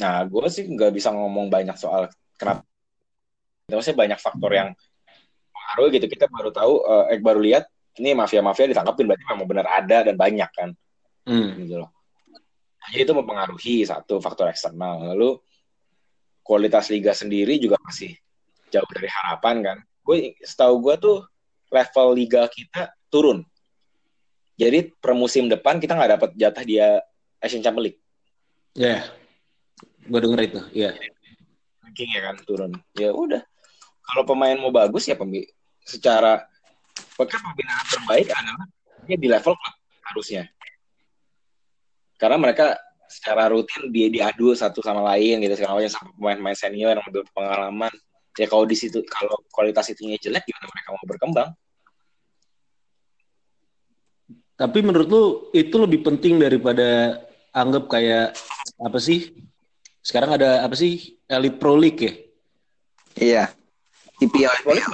Nah, 0.01 0.25
gue 0.25 0.47
sih 0.49 0.65
nggak 0.65 0.93
bisa 0.97 1.13
ngomong 1.13 1.53
banyak 1.53 1.77
soal 1.77 2.09
kenapa. 2.41 2.65
Maksudnya 3.69 3.97
banyak 3.97 4.21
faktor 4.21 4.51
yang 4.53 4.69
pengaruh 5.53 5.89
gitu. 5.93 6.07
Kita 6.09 6.25
baru 6.29 6.51
tahu, 6.53 6.73
eh, 6.85 7.05
eh, 7.17 7.21
baru 7.21 7.41
lihat 7.45 7.65
ini 8.01 8.17
mafia-mafia 8.17 8.69
ditangkapin 8.73 9.09
berarti 9.09 9.25
memang 9.29 9.49
benar 9.49 9.67
ada 9.73 10.09
dan 10.09 10.17
banyak 10.17 10.51
kan, 10.53 10.73
Hmm. 11.29 11.57
gitu 11.65 11.81
loh. 11.81 11.93
Jadi 12.89 12.97
itu 13.03 13.13
mempengaruhi 13.17 13.77
satu 13.85 14.21
faktor 14.21 14.53
eksternal. 14.53 15.17
Lalu 15.17 15.37
kualitas 16.45 16.89
liga 16.93 17.13
sendiri 17.13 17.61
juga 17.61 17.77
masih 17.85 18.13
jauh 18.73 18.89
dari 18.93 19.09
harapan 19.09 19.57
kan. 19.65 19.79
Gue 20.01 20.37
setahu 20.45 20.81
gue 20.81 20.95
tuh 20.97 21.17
level 21.71 22.07
liga 22.17 22.47
kita 22.51 22.93
turun. 23.11 23.43
Jadi 24.57 24.89
per 24.97 25.13
musim 25.13 25.47
depan 25.53 25.77
kita 25.77 25.93
nggak 25.93 26.13
dapat 26.17 26.31
jatah 26.35 26.65
dia 26.65 26.87
Asian 27.41 27.61
Champions 27.61 27.93
League. 27.93 28.01
Ya, 28.77 29.09
gue 30.05 30.21
denger 30.21 30.41
itu. 30.45 30.61
Ya. 30.73 30.97
ranking 31.85 32.11
ya 32.13 32.21
kan 32.29 32.37
turun. 32.45 32.73
Ya 32.97 33.13
udah. 33.13 33.41
Kalau 34.07 34.23
pemain 34.25 34.57
mau 34.57 34.73
bagus 34.73 35.09
ya 35.09 35.17
pembi 35.17 35.49
secara 35.83 36.45
bahkan 37.17 37.41
pembinaan 37.41 37.87
terbaik 37.89 38.29
adalah 38.33 38.67
dia 39.07 39.17
di 39.17 39.29
level 39.29 39.55
klub 39.55 39.75
harusnya. 40.13 40.45
Karena 42.17 42.37
mereka 42.41 42.77
secara 43.07 43.49
rutin 43.49 43.93
dia 43.95 44.09
diadu 44.11 44.53
satu 44.57 44.83
sama 44.83 45.05
lain 45.15 45.41
gitu 45.45 45.55
segala 45.55 45.79
macam 45.79 45.93
sama 45.93 46.11
pemain-pemain 46.17 46.59
senior 46.59 46.97
yang 46.97 47.05
lebih 47.07 47.29
pengalaman. 47.33 47.93
Ya 48.37 48.47
kalau 48.47 48.69
di 48.69 48.77
situ 48.77 49.01
kalau 49.09 49.41
kualitas 49.49 49.89
itunya 49.89 50.21
jelek 50.21 50.45
gimana 50.45 50.69
mereka 50.69 50.89
mau 50.93 51.07
berkembang? 51.09 51.51
Tapi 54.57 54.79
menurut 54.81 55.09
lu 55.09 55.25
itu 55.53 55.77
lebih 55.77 56.01
penting 56.05 56.41
daripada 56.41 57.21
anggap 57.53 57.89
kayak 57.93 58.37
apa 58.81 58.99
sih? 59.01 59.33
Sekarang 60.01 60.37
ada 60.37 60.65
apa 60.65 60.77
sih? 60.77 61.17
Elite 61.29 61.61
Pro 61.61 61.77
League 61.77 62.01
ya? 62.01 62.13
Iya. 63.17 63.45
IPL. 64.21 64.53
Boleh 64.65 64.85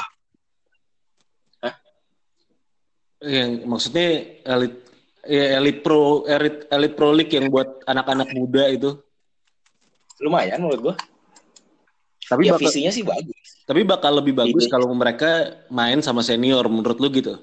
Yang 3.23 3.51
maksudnya 3.71 4.09
Elite 4.43 4.83
ya 5.23 5.63
Elite 5.63 5.81
Pro 5.83 6.27
Elite, 6.27 6.67
Elite 6.67 6.97
Pro 6.99 7.11
League 7.15 7.31
yang 7.31 7.47
buat 7.51 7.87
anak-anak 7.87 8.35
muda 8.35 8.67
itu. 8.71 8.91
lumayan 10.23 10.63
menurut 10.63 10.81
gua. 10.91 10.95
Tapi 12.33 12.49
Ya 12.49 12.57
bakal, 12.57 12.65
visinya 12.65 12.89
sih 12.89 13.05
bagus. 13.05 13.47
tapi 13.69 13.81
bakal 13.85 14.13
lebih 14.17 14.33
bagus 14.33 14.65
Ide. 14.65 14.73
kalau 14.73 14.89
mereka 14.97 15.53
main 15.69 16.01
sama 16.01 16.25
senior 16.25 16.65
menurut 16.73 16.97
lu 16.97 17.13
gitu. 17.13 17.37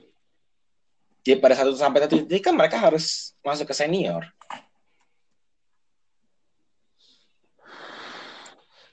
Jadi 1.21 1.37
pada 1.37 1.53
satu 1.53 1.77
sampai 1.77 2.01
satu 2.01 2.17
titik 2.25 2.41
kan 2.41 2.57
mereka 2.57 2.81
harus 2.81 3.37
masuk 3.45 3.69
ke 3.69 3.75
senior. 3.77 4.25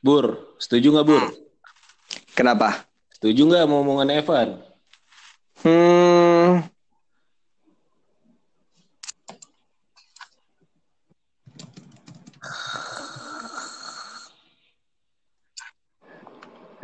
Bur, 0.04 0.54
setuju 0.60 0.92
nggak 0.92 1.06
Bur? 1.08 1.22
Kenapa? 2.36 2.84
Setuju 3.16 3.48
nggak 3.48 3.64
mau 3.66 3.80
omongan 3.82 4.12
Evan? 4.12 4.48
Hmm, 5.64 6.62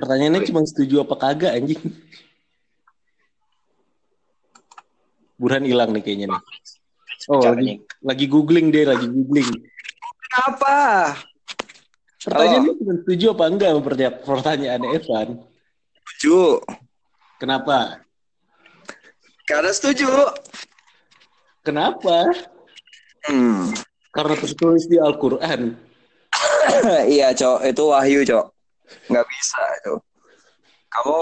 Pertanyaannya 0.02 0.42
Oke. 0.42 0.48
cuma 0.50 0.66
setuju 0.66 1.06
apa 1.06 1.14
kagak 1.14 1.54
anjing. 1.54 1.78
Burhan 5.38 5.62
hilang 5.62 5.94
nih 5.94 6.02
kayaknya 6.02 6.26
nih. 6.34 6.42
Oh, 7.30 7.38
lagi, 7.38 7.78
lagi 8.02 8.26
googling 8.26 8.74
deh, 8.74 8.82
lagi 8.82 9.06
googling. 9.06 9.62
kenapa? 10.26 10.74
Pertanyaannya 12.18 12.72
cuma 12.82 12.92
setuju 12.98 13.24
apa 13.30 13.44
enggak 13.46 13.70
pertanyaan 14.26 14.82
Evan? 14.90 15.28
Setuju. 16.02 16.58
Kenapa? 17.38 18.02
Karena 19.46 19.70
setuju. 19.70 20.10
Kenapa? 21.62 22.26
Hmm. 23.30 23.70
Karena 24.10 24.34
tertulis 24.34 24.90
di 24.90 24.98
Al-Quran. 24.98 25.78
iya, 27.14 27.30
Cok. 27.30 27.70
Itu 27.70 27.94
wahyu, 27.94 28.26
Cok. 28.26 28.51
Nggak 29.08 29.26
bisa 29.28 29.62
itu. 29.82 29.94
Kamu 30.92 31.18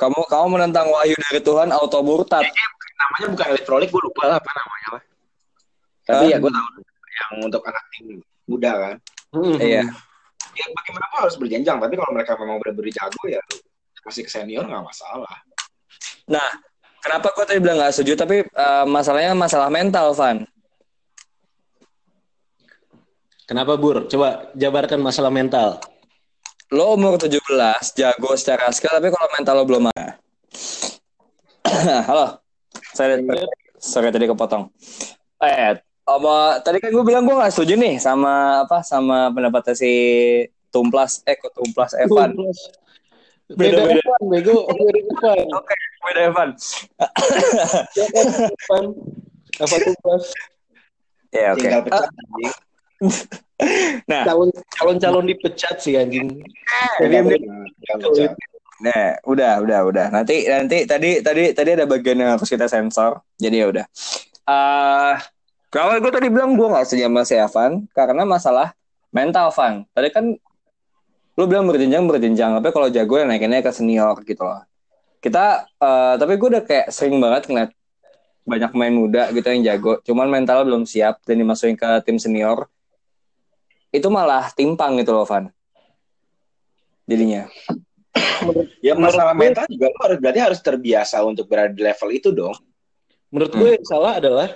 kamu 0.00 0.20
kamu 0.28 0.46
menentang 0.56 0.86
wahyu 0.88 1.16
dari 1.28 1.40
Tuhan 1.44 1.68
auto 1.72 2.00
murtad. 2.00 2.44
namanya 3.00 3.32
bukan 3.32 3.48
League, 3.80 3.92
gue 3.96 4.02
lupa 4.12 4.22
lah 4.28 4.36
apa 4.36 4.50
namanya 4.52 4.88
lah. 4.92 5.02
Tapi 6.04 6.24
Hah? 6.28 6.32
ya 6.32 6.36
gue 6.36 6.52
tahu 6.52 6.66
yang 7.16 7.32
untuk 7.48 7.62
anak 7.64 7.84
tim 7.96 8.20
muda 8.44 8.72
kan. 8.76 8.96
Iya. 9.56 9.88
Ya 10.52 10.66
bagaimanapun 10.68 11.18
harus 11.24 11.36
berjenjang, 11.40 11.78
tapi 11.80 11.94
kalau 11.96 12.12
mereka 12.12 12.36
memang 12.36 12.60
benar-benar 12.60 12.92
jago 12.92 13.22
ya 13.24 13.40
kasih 14.04 14.24
ke 14.24 14.30
senior 14.32 14.64
nggak 14.64 14.84
masalah. 14.84 15.32
Nah, 16.28 16.48
kenapa 17.00 17.32
gue 17.36 17.44
tadi 17.44 17.58
bilang 17.60 17.80
nggak 17.80 17.92
setuju? 17.94 18.12
Tapi 18.20 18.36
eh, 18.44 18.84
masalahnya 18.88 19.32
masalah 19.36 19.68
mental, 19.68 20.12
Van. 20.16 20.44
Kenapa 23.44 23.74
Bur? 23.74 24.06
Coba 24.06 24.54
jabarkan 24.54 25.02
masalah 25.02 25.30
mental. 25.34 25.82
Lo 26.70 26.94
umur 26.94 27.18
17, 27.18 27.42
jago 27.98 28.30
secara 28.38 28.70
skill, 28.70 28.94
tapi 28.94 29.10
kalau 29.10 29.26
mental 29.34 29.54
lo 29.58 29.64
belum 29.66 29.90
ada. 29.90 30.22
Halo, 32.08 32.38
saya 32.94 33.18
sorry 33.82 34.14
tadi 34.14 34.30
kepotong. 34.30 34.70
Eh, 35.42 35.82
apa 36.06 36.34
tadi 36.62 36.78
kan 36.78 36.90
gue 36.94 37.04
bilang 37.06 37.26
gue 37.26 37.34
gak 37.34 37.54
setuju 37.54 37.74
nih 37.78 37.98
sama 38.02 38.66
apa 38.66 38.82
sama 38.86 39.34
pendapatnya 39.34 39.74
si 39.74 39.92
Tumplas, 40.70 41.26
eh 41.26 41.34
kok 41.34 41.50
Tumplas 41.58 41.98
Evan. 41.98 42.38
Beda, 43.50 43.82
Beda-beda. 43.82 43.98
Evan, 43.98 44.22
bego. 44.30 44.58
Beda 44.70 44.98
Evan. 45.02 45.46
Oke, 45.58 45.74
beda 46.06 46.20
Evan. 46.22 46.48
Evan? 47.98 48.84
Evan 49.58 49.80
Tumplas. 49.90 50.24
Ya 51.30 51.54
oke. 51.54 51.62
Tinggal 51.62 51.86
pecah 51.86 52.10
anjing. 52.10 52.54
Nah, 54.08 54.24
Calon 54.26 54.96
calon 54.98 55.24
dipecat 55.28 55.76
sih 55.78 55.94
anjing. 55.96 56.40
Tinggal 56.98 57.24
pecah. 57.28 58.32
Nah, 58.80 59.20
udah, 59.28 59.60
udah, 59.60 59.80
udah. 59.92 60.06
Nanti, 60.08 60.48
nanti 60.48 60.88
tadi, 60.88 61.20
tadi, 61.20 61.52
tadi 61.52 61.70
ada 61.76 61.84
bagian 61.84 62.16
yang 62.16 62.32
harus 62.32 62.48
kita 62.48 62.64
sensor. 62.64 63.20
Jadi 63.36 63.56
ya 63.60 63.66
udah. 63.68 63.84
Eh, 64.48 65.14
kalau 65.68 66.00
gue 66.00 66.12
tadi 66.12 66.32
bilang 66.32 66.56
gue 66.56 66.64
nggak 66.64 66.88
setuju 66.88 67.06
sama 67.06 67.22
si 67.28 67.34
Evan 67.36 67.72
karena 67.92 68.22
masalah 68.24 68.72
mental 69.12 69.52
Van. 69.52 69.84
Tadi 69.92 70.08
kan 70.08 70.24
lu 71.38 71.44
bilang 71.44 71.68
berjenjang 71.68 72.08
berjenjang, 72.08 72.56
tapi 72.58 72.72
kalau 72.72 72.88
jago 72.88 73.14
ya 73.20 73.24
naikinnya 73.28 73.60
ke 73.60 73.70
senior 73.70 74.16
gitu 74.24 74.42
loh. 74.42 74.64
Kita, 75.20 75.68
eh, 75.68 76.14
tapi 76.16 76.40
gue 76.40 76.48
udah 76.56 76.64
kayak 76.64 76.88
sering 76.88 77.20
banget 77.20 77.52
ngeliat 77.52 77.70
banyak 78.48 78.70
pemain 78.72 78.94
muda 78.96 79.22
gitu 79.30 79.46
yang 79.46 79.62
jago, 79.62 80.00
cuman 80.02 80.26
mentalnya 80.26 80.64
belum 80.64 80.88
siap 80.88 81.20
dan 81.28 81.36
dimasukin 81.38 81.76
ke 81.76 81.88
tim 82.02 82.16
senior. 82.16 82.66
Itu 83.90 84.08
malah 84.08 84.50
timpang 84.54 84.98
gitu 85.02 85.14
loh 85.14 85.26
Van. 85.26 85.50
Jadinya. 87.06 87.46
Ya 88.80 88.96
masalah 88.96 89.36
mental 89.36 89.68
juga 89.68 89.92
lo 89.92 90.00
harus 90.00 90.18
berarti 90.18 90.40
harus 90.40 90.60
terbiasa 90.64 91.20
untuk 91.28 91.44
berada 91.44 91.76
di 91.76 91.84
level 91.84 92.08
itu 92.08 92.32
dong. 92.32 92.56
Menurut 93.28 93.52
gue 93.52 93.70
yang 93.76 93.84
salah 93.84 94.16
adalah 94.16 94.48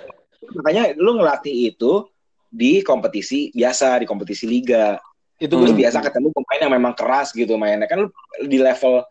Makanya 0.53 0.93
lu 0.97 1.17
ngelatih 1.17 1.73
itu 1.73 2.05
di 2.51 2.85
kompetisi 2.85 3.49
biasa, 3.55 4.03
di 4.03 4.05
kompetisi 4.05 4.45
liga. 4.45 4.99
itu 5.35 5.51
Lu 5.51 5.67
gue 5.67 5.83
biasa 5.83 5.99
ketemu 5.99 6.31
pemain 6.31 6.61
yang 6.63 6.73
memang 6.79 6.93
keras 6.95 7.35
gitu 7.35 7.59
mainnya. 7.59 7.89
Kan 7.89 8.07
lu 8.07 8.09
di 8.47 8.59
level 8.61 9.03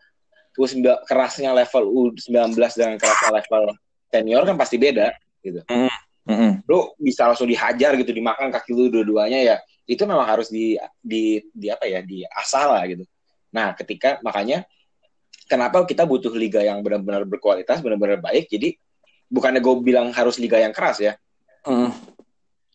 U9 0.55 1.05
kerasnya 1.05 1.51
level 1.53 1.83
U19 2.15 2.55
dengan 2.55 2.97
kerasnya 2.97 3.31
level 3.43 3.63
senior 4.09 4.41
kan 4.47 4.55
pasti 4.57 4.79
beda 4.79 5.13
gitu. 5.43 5.61
Mm-mm. 6.25 6.65
Lu 6.65 6.97
bisa 6.97 7.29
langsung 7.29 7.45
dihajar 7.45 7.93
gitu, 7.99 8.09
dimakan 8.09 8.49
kaki 8.49 8.73
lu 8.73 8.89
dua-duanya 8.89 9.39
ya. 9.43 9.57
Itu 9.85 10.09
memang 10.09 10.25
harus 10.25 10.49
di 10.49 10.75
di 11.01 11.41
di 11.53 11.67
apa 11.69 11.85
ya, 11.85 12.01
di 12.01 12.25
asal 12.25 12.73
lah 12.73 12.83
gitu. 12.89 13.05
Nah, 13.53 13.77
ketika 13.77 14.19
makanya 14.25 14.65
kenapa 15.45 15.85
kita 15.85 16.03
butuh 16.03 16.33
liga 16.33 16.61
yang 16.65 16.81
benar-benar 16.81 17.23
berkualitas, 17.23 17.79
benar-benar 17.79 18.19
baik. 18.19 18.49
Jadi 18.49 18.75
bukannya 19.29 19.61
gue 19.61 19.75
bilang 19.81 20.09
harus 20.13 20.41
liga 20.41 20.57
yang 20.57 20.73
keras 20.73 21.01
ya. 21.01 21.13
Mm. 21.65 21.93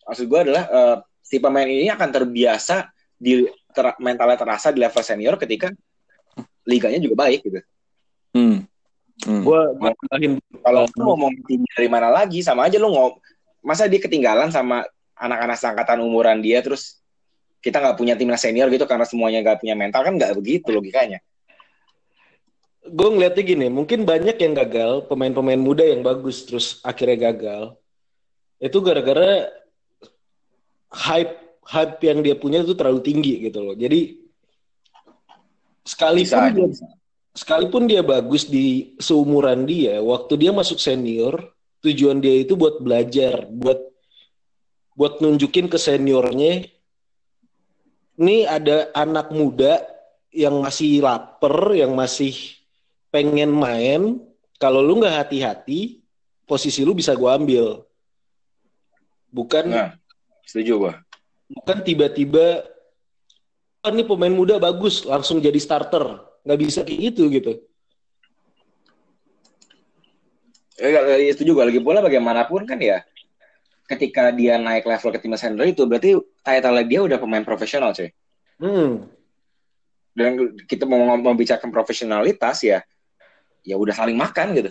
Maksud 0.07 0.25
gue 0.27 0.39
adalah 0.39 0.63
eh, 0.67 0.97
si 1.21 1.39
pemain 1.39 1.67
ini 1.67 1.87
akan 1.91 2.09
terbiasa 2.11 2.91
di 3.15 3.45
ter- 3.71 3.99
mentalnya 4.01 4.39
terasa 4.39 4.73
di 4.73 4.79
level 4.81 5.03
senior 5.03 5.35
ketika 5.37 5.71
liganya 6.65 6.99
juga 6.99 7.27
baik 7.27 7.39
gitu. 7.45 7.59
Mm. 8.35 8.67
Mm. 9.21 9.41
gue 9.45 9.61
Kalau 10.61 10.85
lu 10.97 11.01
mau 11.05 11.13
ngomong 11.13 11.33
tim 11.45 11.61
dari 11.77 11.89
mana 11.89 12.09
lagi 12.09 12.41
sama 12.41 12.65
aja 12.65 12.81
lu 12.81 12.89
ngom 12.89 13.13
masa 13.61 13.85
dia 13.85 14.01
ketinggalan 14.01 14.49
sama 14.49 14.81
anak-anak 15.13 15.57
seangkatan 15.57 16.01
umuran 16.01 16.41
dia 16.41 16.65
terus 16.65 17.00
kita 17.61 17.77
nggak 17.77 17.97
punya 17.97 18.17
timnas 18.17 18.41
senior 18.41 18.67
gitu 18.73 18.89
karena 18.89 19.05
semuanya 19.05 19.39
nggak 19.45 19.61
punya 19.61 19.75
mental 19.77 20.01
kan 20.01 20.13
nggak 20.17 20.33
begitu 20.35 20.73
logikanya. 20.73 21.21
gue 22.81 23.09
ngeliatnya 23.13 23.43
gini, 23.45 23.69
mungkin 23.69 24.09
banyak 24.09 24.41
yang 24.41 24.57
gagal, 24.57 25.05
pemain-pemain 25.05 25.61
muda 25.61 25.85
yang 25.85 26.01
bagus 26.01 26.49
terus 26.49 26.81
akhirnya 26.81 27.29
gagal. 27.29 27.77
Itu 28.57 28.81
gara-gara 28.81 29.53
hype 30.89 31.61
hype 31.61 32.01
yang 32.01 32.25
dia 32.25 32.33
punya 32.33 32.65
itu 32.65 32.73
terlalu 32.73 33.05
tinggi 33.05 33.37
gitu 33.47 33.61
loh. 33.61 33.75
Jadi 33.77 34.17
sekalipun 35.85 36.25
Bisa, 36.25 36.49
dia, 36.49 36.67
bisa. 36.73 36.85
sekalipun 37.37 37.83
dia 37.85 38.01
bagus 38.01 38.49
di 38.49 38.97
seumuran 38.97 39.69
dia, 39.69 40.01
waktu 40.01 40.33
dia 40.41 40.49
masuk 40.49 40.81
senior, 40.81 41.53
tujuan 41.85 42.17
dia 42.17 42.41
itu 42.41 42.57
buat 42.57 42.81
belajar, 42.81 43.45
buat 43.45 43.77
buat 44.97 45.21
nunjukin 45.21 45.69
ke 45.69 45.77
seniornya, 45.77 46.65
nih 48.17 48.47
ada 48.47 48.91
anak 48.91 49.31
muda 49.31 49.83
yang 50.31 50.59
masih 50.63 51.03
lapar, 51.03 51.75
yang 51.75 51.91
masih 51.91 52.33
pengen 53.11 53.51
main, 53.51 54.19
kalau 54.55 54.79
lu 54.79 54.99
nggak 55.03 55.27
hati-hati, 55.27 55.99
posisi 56.47 56.83
lu 56.83 56.95
bisa 56.95 57.11
gua 57.15 57.35
ambil. 57.35 57.83
Bukan 59.31 59.67
Nah, 59.71 59.89
setuju 60.43 60.75
gua. 60.79 60.93
bukan 61.51 61.83
tiba-tiba 61.83 62.63
"Ah, 63.83 63.91
ini 63.91 64.07
pemain 64.07 64.31
muda 64.31 64.55
bagus 64.61 65.03
langsung 65.03 65.43
jadi 65.43 65.57
starter. 65.59 66.21
Nggak 66.47 66.59
bisa 66.59 66.79
kayak 66.87 66.99
gitu 67.11 67.27
gitu. 67.27 67.51
Eh, 70.81 71.29
itu 71.29 71.45
juga 71.45 71.67
lagi 71.67 71.77
pula 71.77 72.01
bagaimanapun 72.01 72.65
kan 72.65 72.81
ya 72.81 73.05
ketika 73.85 74.31
dia 74.33 74.55
naik 74.57 74.87
level 74.87 75.11
ke 75.13 75.19
timnas 75.21 75.43
senior 75.43 75.67
itu 75.67 75.83
berarti 75.85 76.17
title 76.41 76.77
dia 76.85 76.99
udah 77.01 77.17
pemain 77.17 77.45
profesional 77.45 77.93
cuy 77.93 78.09
Hmm. 78.61 79.09
dan 80.13 80.37
kita 80.69 80.85
mau 80.85 81.01
membicarakan 81.17 81.73
profesionalitas 81.73 82.61
ya 82.61 82.85
ya 83.61 83.73
udah 83.73 83.93
saling 83.93 84.13
makan 84.13 84.53
gitu 84.53 84.69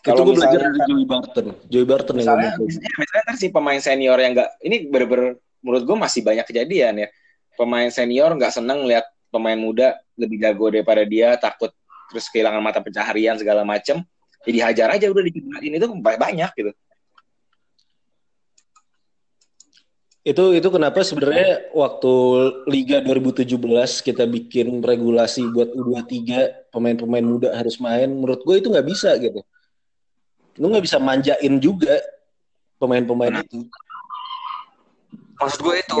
itu 0.00 0.06
Kalau 0.06 0.24
gue 0.24 0.32
belajar 0.32 0.60
dari 0.64 0.80
Joey 0.88 1.04
Barton. 1.04 1.46
Joey 1.68 1.84
Barton 1.84 2.16
yang 2.16 2.24
misalnya, 2.24 2.50
ngomong. 2.56 2.66
misalnya, 2.72 2.92
misalnya 2.96 3.22
ntar 3.28 3.36
si 3.36 3.46
pemain 3.52 3.80
senior 3.80 4.16
yang 4.16 4.32
nggak 4.32 4.50
ini 4.64 4.76
bener-bener 4.88 5.28
menurut 5.60 5.82
gue 5.84 5.96
masih 5.98 6.20
banyak 6.24 6.46
kejadian 6.48 6.94
ya 7.04 7.08
pemain 7.52 7.90
senior 7.92 8.32
nggak 8.32 8.48
seneng 8.48 8.88
lihat 8.88 9.04
pemain 9.28 9.60
muda 9.60 10.00
lebih 10.16 10.40
jago 10.40 10.72
daripada 10.72 11.04
dia 11.04 11.36
takut 11.36 11.68
terus 12.08 12.32
kehilangan 12.32 12.64
mata 12.64 12.80
pencaharian 12.80 13.36
segala 13.36 13.60
macem 13.60 14.00
jadi 14.40 14.72
hajar 14.72 14.88
aja 14.96 15.12
udah 15.12 15.20
dikirain 15.20 15.72
itu 15.76 15.86
ba- 16.00 16.16
banyak 16.16 16.48
gitu 16.56 16.72
Itu 20.20 20.52
itu 20.52 20.68
kenapa 20.68 21.00
sebenarnya 21.00 21.72
waktu 21.72 22.12
Liga 22.68 23.00
2017 23.00 23.56
kita 24.04 24.28
bikin 24.28 24.84
regulasi 24.84 25.48
buat 25.48 25.72
U23 25.72 26.20
pemain-pemain 26.68 27.24
muda 27.24 27.48
harus 27.56 27.80
main. 27.80 28.04
Menurut 28.04 28.44
gue 28.44 28.60
itu 28.60 28.68
nggak 28.68 28.84
bisa 28.84 29.16
gitu. 29.16 29.40
Lu 30.60 30.68
nggak 30.68 30.84
bisa 30.84 31.00
manjain 31.00 31.56
juga 31.56 31.96
pemain-pemain 32.76 33.40
itu. 33.40 33.64
Maksud 35.40 35.60
gue 35.64 35.76
itu. 35.80 36.00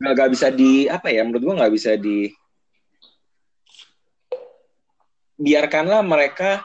nggak 0.00 0.12
nggak 0.16 0.30
bisa 0.32 0.48
di 0.48 0.88
apa 0.88 1.12
ya 1.12 1.20
menurut 1.20 1.44
gue 1.44 1.54
nggak 1.60 1.72
bisa 1.76 1.92
di 2.00 2.32
biarkanlah 5.36 6.00
mereka 6.00 6.64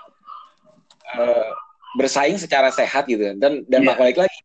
eh, 1.12 1.50
bersaing 2.00 2.40
secara 2.40 2.72
sehat 2.72 3.08
gitu 3.08 3.36
dan 3.36 3.64
dan 3.68 3.82
Iya. 3.84 3.96
balik 3.96 4.24
lagi 4.24 4.40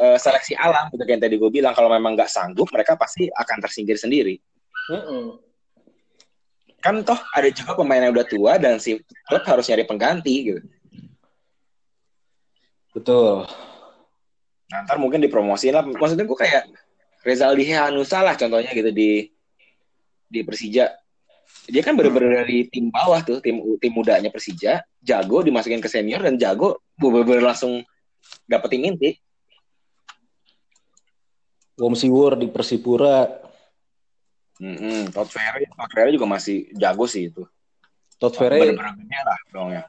eh, 0.00 0.18
seleksi 0.18 0.58
alam 0.58 0.90
gitu 0.90 1.02
yang 1.06 1.22
tadi 1.22 1.36
gue 1.38 1.50
bilang 1.50 1.74
kalau 1.76 1.90
memang 1.90 2.18
nggak 2.18 2.30
sanggup 2.30 2.66
mereka 2.74 2.98
pasti 2.98 3.30
akan 3.30 3.58
tersingkir 3.62 3.98
sendiri. 3.98 4.38
Kan 6.84 7.00
toh 7.00 7.16
ada 7.32 7.48
juga 7.48 7.78
pemain 7.78 8.02
yang 8.02 8.12
udah 8.12 8.26
tua 8.28 8.52
dan 8.60 8.76
si 8.76 9.00
klub 9.24 9.44
harus 9.48 9.64
nyari 9.70 9.84
pengganti 9.88 10.34
gitu. 10.52 10.60
Betul. 12.94 13.48
nah, 14.70 14.80
ntar 14.86 14.96
mungkin 15.02 15.22
dipromosiin 15.22 15.74
lah. 15.74 15.82
Maksudnya 15.82 16.26
gue 16.26 16.38
kayak 16.38 16.62
Rezaldi 17.24 17.72
Hanusa 17.72 18.20
lah 18.20 18.36
contohnya 18.36 18.70
gitu 18.70 18.90
di 18.92 19.26
di 20.28 20.40
Persija. 20.44 20.92
Dia 21.64 21.80
kan 21.80 21.96
bener-bener 21.96 22.44
dari 22.44 22.68
tim 22.68 22.92
bawah 22.92 23.24
tuh 23.24 23.40
tim 23.40 23.64
tim 23.80 23.92
mudanya 23.96 24.28
Persija 24.28 24.84
jago 25.00 25.40
dimasukin 25.40 25.80
ke 25.80 25.88
senior 25.88 26.20
dan 26.20 26.36
jago 26.36 26.84
bener-bener 27.00 27.44
langsung 27.48 27.80
dapetin 28.44 28.92
inti 28.92 29.16
Wom 31.74 31.94
Siwor 31.98 32.38
di 32.38 32.46
Persipura, 32.46 33.26
Mm-mm. 34.62 35.10
Todd 35.10 35.26
Ferry 35.26 35.66
Todd 35.66 35.90
Ferry 35.90 36.14
juga 36.14 36.30
masih 36.30 36.70
jago 36.78 37.10
sih 37.10 37.26
itu 37.26 37.42
Todd 38.22 38.38
Ferry 38.38 38.70
lah 38.70 39.38
dong 39.50 39.74
ya 39.74 39.82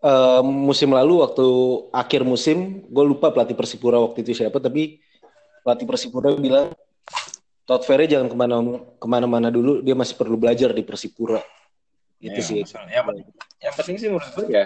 eh, 0.00 0.40
musim 0.40 0.88
lalu 0.96 1.20
waktu 1.20 1.46
akhir 1.92 2.24
musim, 2.24 2.88
gue 2.88 3.04
lupa 3.04 3.28
pelatih 3.28 3.52
Persipura 3.52 4.00
waktu 4.00 4.24
itu 4.24 4.32
siapa, 4.32 4.56
tapi 4.56 5.04
pelatih 5.60 5.84
Persipura 5.84 6.32
bilang 6.32 6.72
Todd 7.66 7.82
Ferry 7.82 8.06
jangan 8.06 8.30
ke 8.30 8.36
mana 8.38 8.56
ke 8.96 9.06
mana-mana 9.10 9.48
dulu, 9.50 9.82
dia 9.82 9.98
masih 9.98 10.14
perlu 10.14 10.38
belajar 10.38 10.70
di 10.70 10.86
Persipura. 10.86 11.42
Itu 12.22 12.38
Iya, 12.40 12.46
sih. 12.46 12.60
masalah. 12.62 12.88
yang, 12.88 13.04
penting, 13.04 13.26
yang 13.60 13.74
penting 13.74 13.96
sih 13.98 14.08
menurut 14.08 14.30
gue 14.32 14.46
ya 14.48 14.64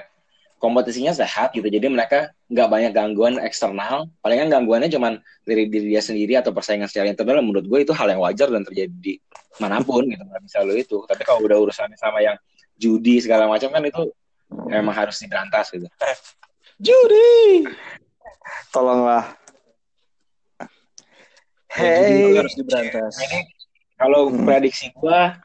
kompetisinya 0.61 1.17
sehat 1.17 1.57
gitu. 1.57 1.65
Jadi 1.67 1.89
mereka 1.89 2.31
nggak 2.53 2.69
banyak 2.69 2.93
gangguan 2.93 3.41
eksternal. 3.41 4.13
Palingan 4.21 4.53
gangguannya 4.53 4.93
cuman 4.93 5.17
dari 5.49 5.67
diri 5.73 5.97
dia 5.97 6.05
sendiri 6.05 6.37
atau 6.37 6.53
persaingan 6.53 6.85
secara 6.87 7.09
internal. 7.09 7.41
Menurut 7.41 7.65
gue 7.65 7.79
itu 7.89 7.97
hal 7.97 8.13
yang 8.13 8.21
wajar 8.21 8.53
dan 8.53 8.61
terjadi 8.63 8.93
di 8.93 9.17
mana 9.57 9.81
pun 9.81 10.05
gitu. 10.05 10.21
Nggak 10.21 10.43
bisa 10.45 10.61
lo 10.61 10.77
itu. 10.77 11.01
Tapi 11.09 11.25
kalau 11.25 11.41
udah 11.49 11.57
urusannya 11.57 11.97
sama 11.97 12.21
yang 12.21 12.37
judi 12.77 13.25
segala 13.25 13.49
macam 13.49 13.73
kan 13.73 13.81
itu 13.83 14.13
emang 14.69 14.93
harus 14.93 15.17
diberantas 15.17 15.73
gitu. 15.73 15.89
Judi. 16.77 17.65
Tolonglah. 18.69 19.33
Judi 21.71 22.21
Hey. 22.27 22.37
harus 22.37 22.55
diberantas. 22.59 23.15
Ini 23.17 23.41
kalau 23.95 24.29
Hmm. 24.29 24.45
prediksi 24.45 24.91
gua 24.93 25.39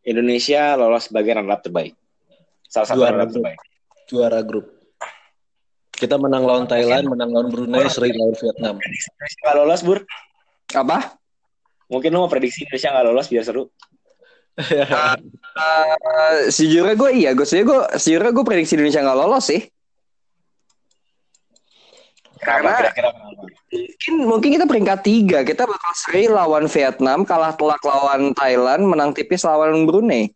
Indonesia 0.00 0.76
lolos 0.76 1.10
sebagai 1.10 1.34
runner 1.34 1.52
up 1.52 1.60
terbaik. 1.60 1.92
Salah 2.68 2.86
satu 2.86 3.02
Juara 3.02 3.18
runner 3.18 3.24
up 3.24 3.28
grup. 3.28 3.36
terbaik. 3.42 3.60
Juara 4.14 4.38
grup. 4.46 4.70
Kita 5.94 6.14
menang 6.18 6.46
lawan 6.46 6.66
Thailand, 6.70 7.10
menang 7.10 7.34
lawan 7.34 7.50
Brunei, 7.50 7.90
seri 7.90 8.14
lawan 8.14 8.34
Vietnam. 8.38 8.78
Indonesia 8.78 9.38
nggak 9.42 9.56
lolos, 9.58 9.80
Bur. 9.82 9.98
Apa? 10.74 11.18
Mungkin 11.90 12.10
lu 12.14 12.22
mau 12.22 12.30
prediksi 12.30 12.62
Indonesia 12.66 12.94
nggak 12.94 13.06
lolos 13.10 13.26
biar 13.26 13.44
seru. 13.46 13.66
Eh, 14.54 16.46
sejujurnya 16.54 16.94
gue 16.94 17.10
iya, 17.10 17.30
gue 17.34 17.42
sejujurnya 17.42 17.90
gue 17.90 17.98
sejujurnya 17.98 18.30
gue 18.30 18.44
prediksi 18.46 18.78
Indonesia 18.78 19.02
nggak 19.02 19.18
lolos 19.18 19.44
sih. 19.50 19.60
Kenapa 22.44 22.92
Karena-? 22.92 23.12
Mungkin 23.74 24.14
mungkin 24.28 24.50
kita 24.54 24.66
peringkat 24.68 25.00
tiga, 25.02 25.38
kita 25.42 25.66
bakal 25.66 25.92
seri 25.98 26.30
lawan 26.30 26.70
Vietnam, 26.70 27.26
kalah 27.26 27.56
telak 27.56 27.82
lawan 27.82 28.36
Thailand, 28.36 28.86
menang 28.86 29.10
tipis 29.16 29.42
lawan 29.42 29.88
Brunei. 29.88 30.30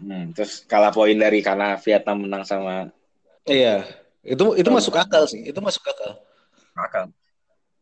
Hmm, 0.00 0.32
terus 0.32 0.64
kalah 0.64 0.88
poin 0.88 1.12
dari 1.12 1.44
karena 1.44 1.76
Vietnam 1.76 2.24
menang 2.24 2.42
sama 2.42 2.88
Iya, 3.44 3.84
itu 4.24 4.56
itu 4.56 4.68
masuk 4.68 4.96
akal 4.96 5.24
sih, 5.28 5.44
itu 5.44 5.60
masuk 5.60 5.84
akal. 5.84 6.16
Akal. 6.76 7.04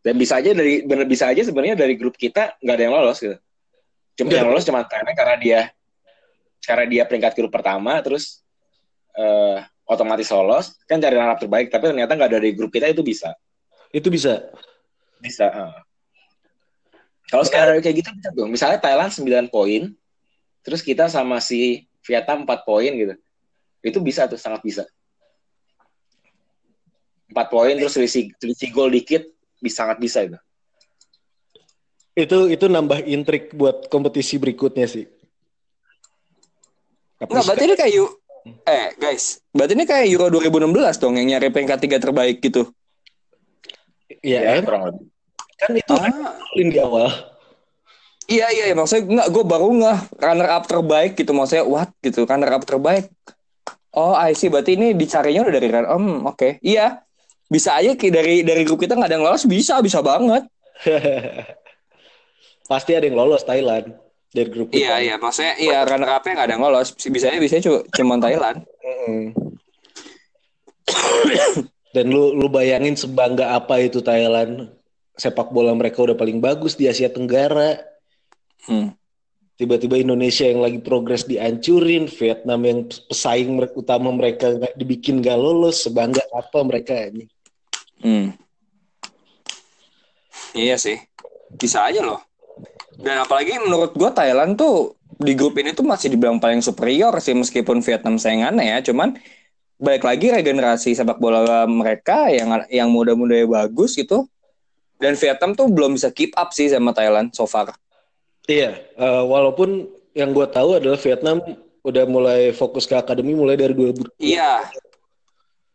Dan 0.03 0.15
bisa 0.15 0.39
aja 0.39 0.51
dari 0.51 0.83
bener 0.83 1.07
bisa 1.07 1.31
aja 1.31 1.43
sebenarnya 1.43 1.75
dari 1.75 1.95
grup 1.99 2.15
kita 2.15 2.59
nggak 2.59 2.75
ada 2.75 2.85
yang 2.87 2.95
lolos 2.95 3.19
gitu. 3.19 3.37
Cuma 4.15 4.27
Nggak. 4.31 4.39
yang 4.39 4.49
lolos 4.51 4.65
cuma 4.67 4.81
Thailand 4.87 5.15
karena 5.15 5.37
dia 5.39 5.61
karena 6.59 6.85
dia 6.87 7.03
peringkat 7.07 7.33
grup 7.39 7.51
pertama 7.55 7.99
terus 8.03 8.43
eh, 9.15 9.59
otomatis 9.87 10.31
lolos 10.31 10.79
kan 10.87 10.99
cari 10.99 11.19
up 11.19 11.39
terbaik 11.39 11.71
tapi 11.71 11.91
ternyata 11.91 12.15
nggak 12.15 12.31
ada 12.35 12.41
di 12.43 12.51
grup 12.55 12.71
kita 12.71 12.87
itu 12.91 13.03
bisa 13.03 13.35
Itu 13.89 14.11
bisa. 14.13 14.47
bisa. 15.19 15.47
eh. 15.49 15.75
Kalau 17.29 17.45
sekarang 17.45 17.81
kayak 17.81 17.97
gitu 18.05 18.11
bisa 18.15 18.29
dong. 18.33 18.49
Misalnya 18.53 18.79
Thailand 18.81 19.13
9 19.13 19.49
poin 19.51 19.91
terus 20.61 20.81
kita 20.85 21.09
sama 21.09 21.41
si 21.41 21.88
Vietnam 22.05 22.45
4 22.47 22.61
poin 22.63 22.91
gitu. 22.91 23.15
Itu 23.81 23.99
bisa 23.99 24.27
tuh 24.27 24.39
sangat 24.39 24.63
bisa. 24.63 24.85
4 27.29 27.49
poin 27.53 27.77
terus 27.77 27.93
selisih 27.93 28.33
selisih 28.41 28.69
gol 28.73 28.89
dikit 28.89 29.27
bisa 29.61 29.85
sangat 29.85 30.01
bisa 30.01 30.25
itu. 30.25 30.39
Itu 32.15 32.39
itu 32.49 32.65
nambah 32.67 33.05
intrik 33.05 33.53
buat 33.53 33.87
kompetisi 33.87 34.41
berikutnya 34.41 34.89
sih. 34.89 35.07
Tapi 37.19 37.31
Enggak, 37.31 37.47
berarti 37.47 37.65
ini 37.67 37.75
kayak 37.77 37.93
Euro- 37.95 38.17
eh 38.65 38.87
guys, 38.97 39.43
berarti 39.51 39.73
ini 39.75 39.85
kayak 39.85 40.07
Euro 40.09 40.27
2016 40.31 40.97
dong 40.97 41.15
yang 41.19 41.27
nyari 41.29 41.51
peringkat 41.51 41.79
tiga 41.79 41.99
terbaik 41.99 42.39
gitu. 42.41 42.71
Iya, 44.19 44.39
Ya, 44.41 44.51
em, 44.59 44.65
kurang 44.65 44.89
lebih. 44.89 45.05
kan 45.59 45.71
itu 45.75 45.93
Ah. 45.95 46.39
paling 46.55 46.69
di 46.73 46.79
awal. 46.81 47.11
Iya 48.29 48.47
iya 48.53 48.65
iya. 48.69 48.77
maksudnya 48.77 49.09
enggak 49.09 49.29
gue 49.33 49.45
baru 49.49 49.67
nggak 49.73 49.99
runner 50.21 50.49
up 50.53 50.65
terbaik 50.69 51.17
gitu 51.17 51.33
maksudnya 51.33 51.65
what 51.65 51.89
gitu 52.05 52.29
runner 52.29 52.53
up 52.53 52.63
terbaik. 52.69 53.09
Oh 53.97 54.13
I 54.13 54.37
see 54.37 54.53
berarti 54.53 54.77
ini 54.77 54.93
dicarinya 54.93 55.49
udah 55.49 55.55
dari 55.57 55.69
runner 55.73 55.89
um, 55.89 56.29
oke 56.29 56.61
iya 56.61 57.01
bisa 57.49 57.81
aja 57.81 57.97
dari 57.97 58.45
dari 58.45 58.63
grup 58.69 58.85
kita 58.85 58.93
nggak 58.93 59.09
ada 59.09 59.17
yang 59.17 59.25
lolos 59.25 59.49
bisa 59.49 59.81
bisa 59.81 60.05
banget. 60.05 60.45
Pasti 62.71 62.93
ada 62.93 63.09
yang 63.09 63.17
lolos 63.17 63.49
Thailand 63.49 63.97
dari 64.29 64.49
grup 64.53 64.69
kita. 64.77 64.85
Iya 64.85 64.95
iya 65.01 65.15
maksudnya 65.17 65.57
iya 65.57 65.89
runner 65.89 66.21
upnya 66.21 66.33
nggak 66.37 66.47
ada 66.53 66.55
yang 66.61 66.65
lolos 66.69 66.89
bisa 67.09 67.33
aja 67.33 67.41
bisa 67.41 67.65
cuma 67.97 68.21
Thailand. 68.29 68.61
Dan 71.97 72.13
lu 72.13 72.37
lu 72.37 72.53
bayangin 72.53 72.93
sebangga 72.93 73.57
apa 73.57 73.81
itu 73.81 74.05
Thailand. 74.05 74.69
Sepak 75.19 75.51
bola 75.51 75.73
mereka 75.75 76.05
udah 76.05 76.15
paling 76.15 76.45
bagus 76.45 76.77
di 76.77 76.87
Asia 76.87 77.09
Tenggara. 77.09 77.81
Hmm. 78.67 78.97
Tiba-tiba 79.59 79.99
Indonesia 79.99 80.47
yang 80.47 80.63
lagi 80.63 80.79
progres 80.79 81.27
dihancurin, 81.27 82.07
Vietnam 82.07 82.61
yang 82.63 82.81
pesaing 83.11 83.59
utama 83.75 84.15
mereka 84.15 84.55
nggak 84.55 84.79
dibikin 84.79 85.19
gak 85.19 85.35
lolos, 85.35 85.83
sebangga 85.83 86.23
apa 86.31 86.59
mereka 86.63 86.95
ini. 86.95 87.27
Hmm. 87.99 88.39
Iya 90.55 90.79
sih, 90.79 90.99
bisa 91.59 91.91
aja 91.91 92.07
loh. 92.07 92.23
Dan 92.99 93.19
apalagi 93.23 93.59
menurut 93.63 93.95
gua 93.99 94.15
Thailand 94.15 94.55
tuh 94.55 94.99
di 95.19 95.35
grup 95.35 95.59
ini 95.59 95.75
tuh 95.75 95.83
masih 95.83 96.15
dibilang 96.15 96.39
paling 96.39 96.63
superior 96.63 97.11
sih 97.19 97.35
meskipun 97.35 97.83
Vietnam 97.83 98.15
saingannya 98.15 98.63
ya. 98.63 98.79
Cuman 98.87 99.19
balik 99.79 100.07
lagi 100.07 100.31
regenerasi 100.31 100.95
sepak 100.95 101.19
bola 101.19 101.67
mereka 101.67 102.31
yang 102.31 102.63
yang 102.71 102.89
muda-muda 102.91 103.43
bagus 103.47 103.99
gitu. 103.99 104.27
Dan 104.99 105.15
Vietnam 105.15 105.55
tuh 105.55 105.71
belum 105.71 105.95
bisa 105.95 106.11
keep 106.11 106.35
up 106.35 106.51
sih 106.51 106.71
sama 106.71 106.95
Thailand 106.95 107.31
so 107.35 107.47
far. 107.47 107.75
Iya, 108.49 108.81
eh, 108.97 109.23
walaupun 109.29 109.87
yang 110.17 110.33
gue 110.33 110.49
tahu 110.49 110.81
adalah 110.81 110.97
Vietnam 110.97 111.39
udah 111.85 112.05
mulai 112.09 112.51
fokus 112.51 112.89
ke 112.89 112.97
akademi 112.97 113.37
mulai 113.37 113.55
dari 113.55 113.77
2000, 113.77 114.09
Iya. 114.17 114.65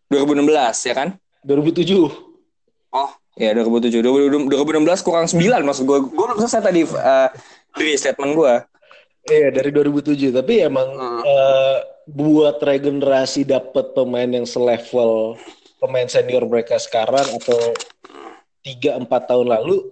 2016 0.09 0.83
ya 0.83 0.93
kan? 0.93 1.09
2007. 1.41 2.09
Oh, 2.89 3.09
ya 3.33 3.49
2007. 3.53 4.01
2000 4.01 4.45
2016 4.45 5.01
kurang 5.01 5.25
9 5.25 5.65
maksud 5.65 5.83
gua. 5.85 5.99
Gua 6.05 6.25
belum 6.29 6.39
selesai 6.41 6.61
tadi 6.61 6.81
eh, 6.85 7.29
dari 7.73 7.93
statement 7.97 8.33
gua. 8.33 8.53
Iya 9.23 9.49
dari 9.49 9.69
2007 9.71 10.29
tapi 10.29 10.61
emang 10.61 10.87
Hmm. 10.93 11.21
eh, 11.23 11.77
buat 12.05 12.59
regenerasi 12.59 13.47
dapat 13.47 13.95
pemain 13.95 14.27
yang 14.27 14.43
selevel 14.45 15.39
pemain 15.79 16.05
senior 16.05 16.43
mereka 16.45 16.75
sekarang 16.77 17.23
atau 17.33 17.57
3-4 18.61 19.07
tahun 19.07 19.47
lalu 19.49 19.89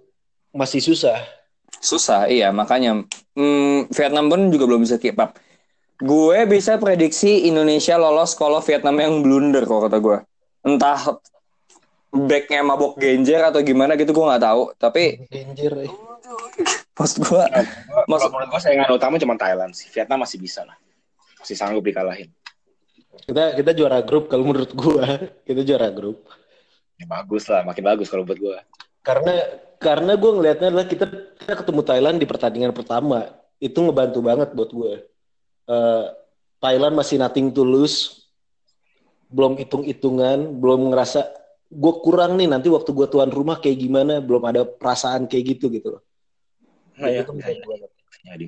masih 0.52 0.84
susah. 0.84 1.18
Susah, 1.82 2.30
iya 2.30 2.54
makanya 2.54 3.02
hmm, 3.34 3.90
Vietnam 3.90 4.30
pun 4.30 4.54
juga 4.54 4.70
belum 4.70 4.86
bisa 4.86 5.02
keep 5.02 5.18
up. 5.18 5.36
Gue 5.98 6.46
bisa 6.46 6.78
prediksi 6.78 7.50
Indonesia 7.50 7.98
lolos 7.98 8.38
kalau 8.38 8.62
Vietnam 8.62 8.98
yang 9.02 9.14
blunder 9.26 9.66
kalau 9.66 9.90
kata 9.90 9.98
gue. 9.98 10.18
Entah 10.62 11.18
backnya 12.14 12.62
mabok 12.62 13.02
genjer 13.02 13.42
atau 13.42 13.66
gimana 13.66 13.98
gitu 13.98 14.14
gue 14.14 14.26
nggak 14.26 14.44
tahu. 14.46 14.62
Tapi 14.78 15.26
Danger. 15.30 15.90
eh. 15.90 15.92
maksud 16.94 17.18
gue, 17.26 17.44
Kalau 17.50 18.06
maksud 18.06 18.30
menurut 18.30 18.50
gue 18.54 18.62
saingan 18.62 18.90
utama 18.94 19.18
cuma 19.18 19.34
Thailand 19.38 19.74
sih. 19.74 19.90
Vietnam 19.90 20.22
masih 20.22 20.38
bisa 20.38 20.62
lah. 20.62 20.78
Masih 21.42 21.58
sanggup 21.58 21.82
dikalahin. 21.82 22.30
Kita 23.26 23.58
kita 23.58 23.72
juara 23.74 24.00
grup 24.06 24.30
kalau 24.30 24.46
menurut 24.48 24.72
gua. 24.78 25.18
Kita 25.44 25.62
juara 25.66 25.90
grup. 25.92 26.30
Ya, 27.02 27.10
bagus 27.10 27.50
lah, 27.50 27.66
makin 27.66 27.82
bagus 27.82 28.08
kalau 28.14 28.22
buat 28.22 28.38
gue. 28.38 28.58
Karena 29.02 29.34
karena 29.82 30.14
gue 30.14 30.32
ngelihatnya 30.38 30.68
adalah 30.70 30.86
kita 30.86 31.06
kita 31.42 31.54
ketemu 31.58 31.82
Thailand 31.82 32.18
di 32.22 32.28
pertandingan 32.30 32.74
pertama 32.74 33.34
itu 33.58 33.78
ngebantu 33.82 34.20
banget 34.22 34.50
buat 34.54 34.70
gue. 34.70 34.94
Eh, 35.70 36.06
Thailand 36.62 36.94
masih 36.94 37.18
nothing 37.18 37.50
to 37.50 37.66
lose, 37.66 38.30
belum 39.34 39.58
hitung-hitungan, 39.58 40.62
belum 40.62 40.94
ngerasa 40.94 41.26
gue 41.72 41.94
kurang 42.06 42.38
nih 42.38 42.52
nanti 42.52 42.70
waktu 42.70 42.94
gue 42.94 43.08
tuan 43.10 43.34
rumah 43.34 43.58
kayak 43.58 43.80
gimana, 43.82 44.22
belum 44.22 44.44
ada 44.46 44.62
perasaan 44.68 45.26
kayak 45.26 45.58
gitu 45.58 45.74
gitu 45.74 45.98
loh. 45.98 46.04
Nah, 47.02 47.10
ya, 47.10 47.26
Itu 47.26 47.34
ya, 47.40 47.66
banget. 47.66 47.92
jadi. 48.22 48.48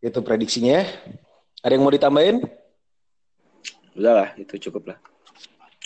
Itu 0.00 0.18
prediksinya. 0.24 0.80
Ada 1.60 1.76
yang 1.76 1.84
mau 1.84 1.92
ditambahin? 1.92 2.40
Udah 3.92 4.12
lah, 4.16 4.28
itu 4.40 4.56
cukup 4.56 4.96
lah. 4.96 4.98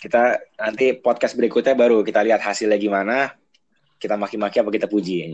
Kita 0.04 0.36
nanti 0.60 0.92
podcast 1.00 1.32
berikutnya 1.32 1.72
baru 1.72 2.04
kita 2.04 2.20
lihat 2.20 2.44
hasilnya 2.44 2.76
gimana. 2.76 3.32
Kita 3.96 4.20
maki-maki 4.20 4.60
apa 4.60 4.68
kita 4.68 4.84
puji. 4.84 5.24
Ya. 5.24 5.28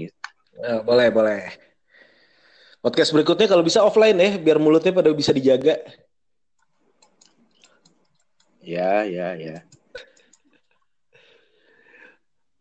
Eh, 0.63 0.79
boleh 0.87 1.11
boleh. 1.11 1.51
Podcast 2.79 3.11
berikutnya 3.11 3.51
kalau 3.51 3.67
bisa 3.67 3.83
offline 3.83 4.15
ya, 4.15 4.39
biar 4.39 4.63
mulutnya 4.63 4.95
pada 4.95 5.11
bisa 5.11 5.35
dijaga. 5.35 5.75
Ya, 8.63 9.03
ya, 9.03 9.35
ya. 9.35 9.67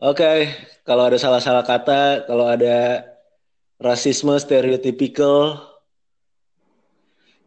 Oke, 0.01 0.49
kalau 0.89 1.05
ada 1.05 1.21
salah-salah 1.21 1.61
kata, 1.61 2.25
kalau 2.25 2.49
ada 2.49 3.05
rasisme, 3.77 4.33
stereotypical, 4.41 5.61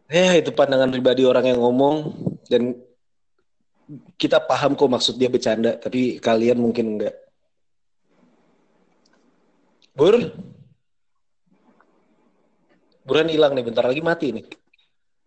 ya 0.07 0.39
itu 0.39 0.55
pandangan 0.55 0.87
pribadi 0.87 1.27
orang 1.27 1.51
yang 1.51 1.59
ngomong 1.59 2.15
dan 2.47 2.79
kita 4.15 4.39
paham 4.43 4.73
kok 4.73 4.89
maksud 4.89 5.15
dia 5.19 5.27
bercanda, 5.27 5.75
tapi 5.75 6.17
kalian 6.17 6.59
mungkin 6.59 6.97
enggak. 6.97 7.15
Bur? 9.93 10.15
Buran 13.03 13.27
hilang 13.27 13.53
nih, 13.53 13.65
bentar 13.67 13.83
lagi 13.83 14.01
mati 14.01 14.31
nih. 14.31 14.45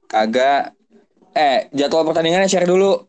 kagak. 0.06 0.72
Eh, 1.36 1.68
jadwal 1.76 2.08
pertandingannya 2.08 2.48
share 2.48 2.64
dulu. 2.64 3.04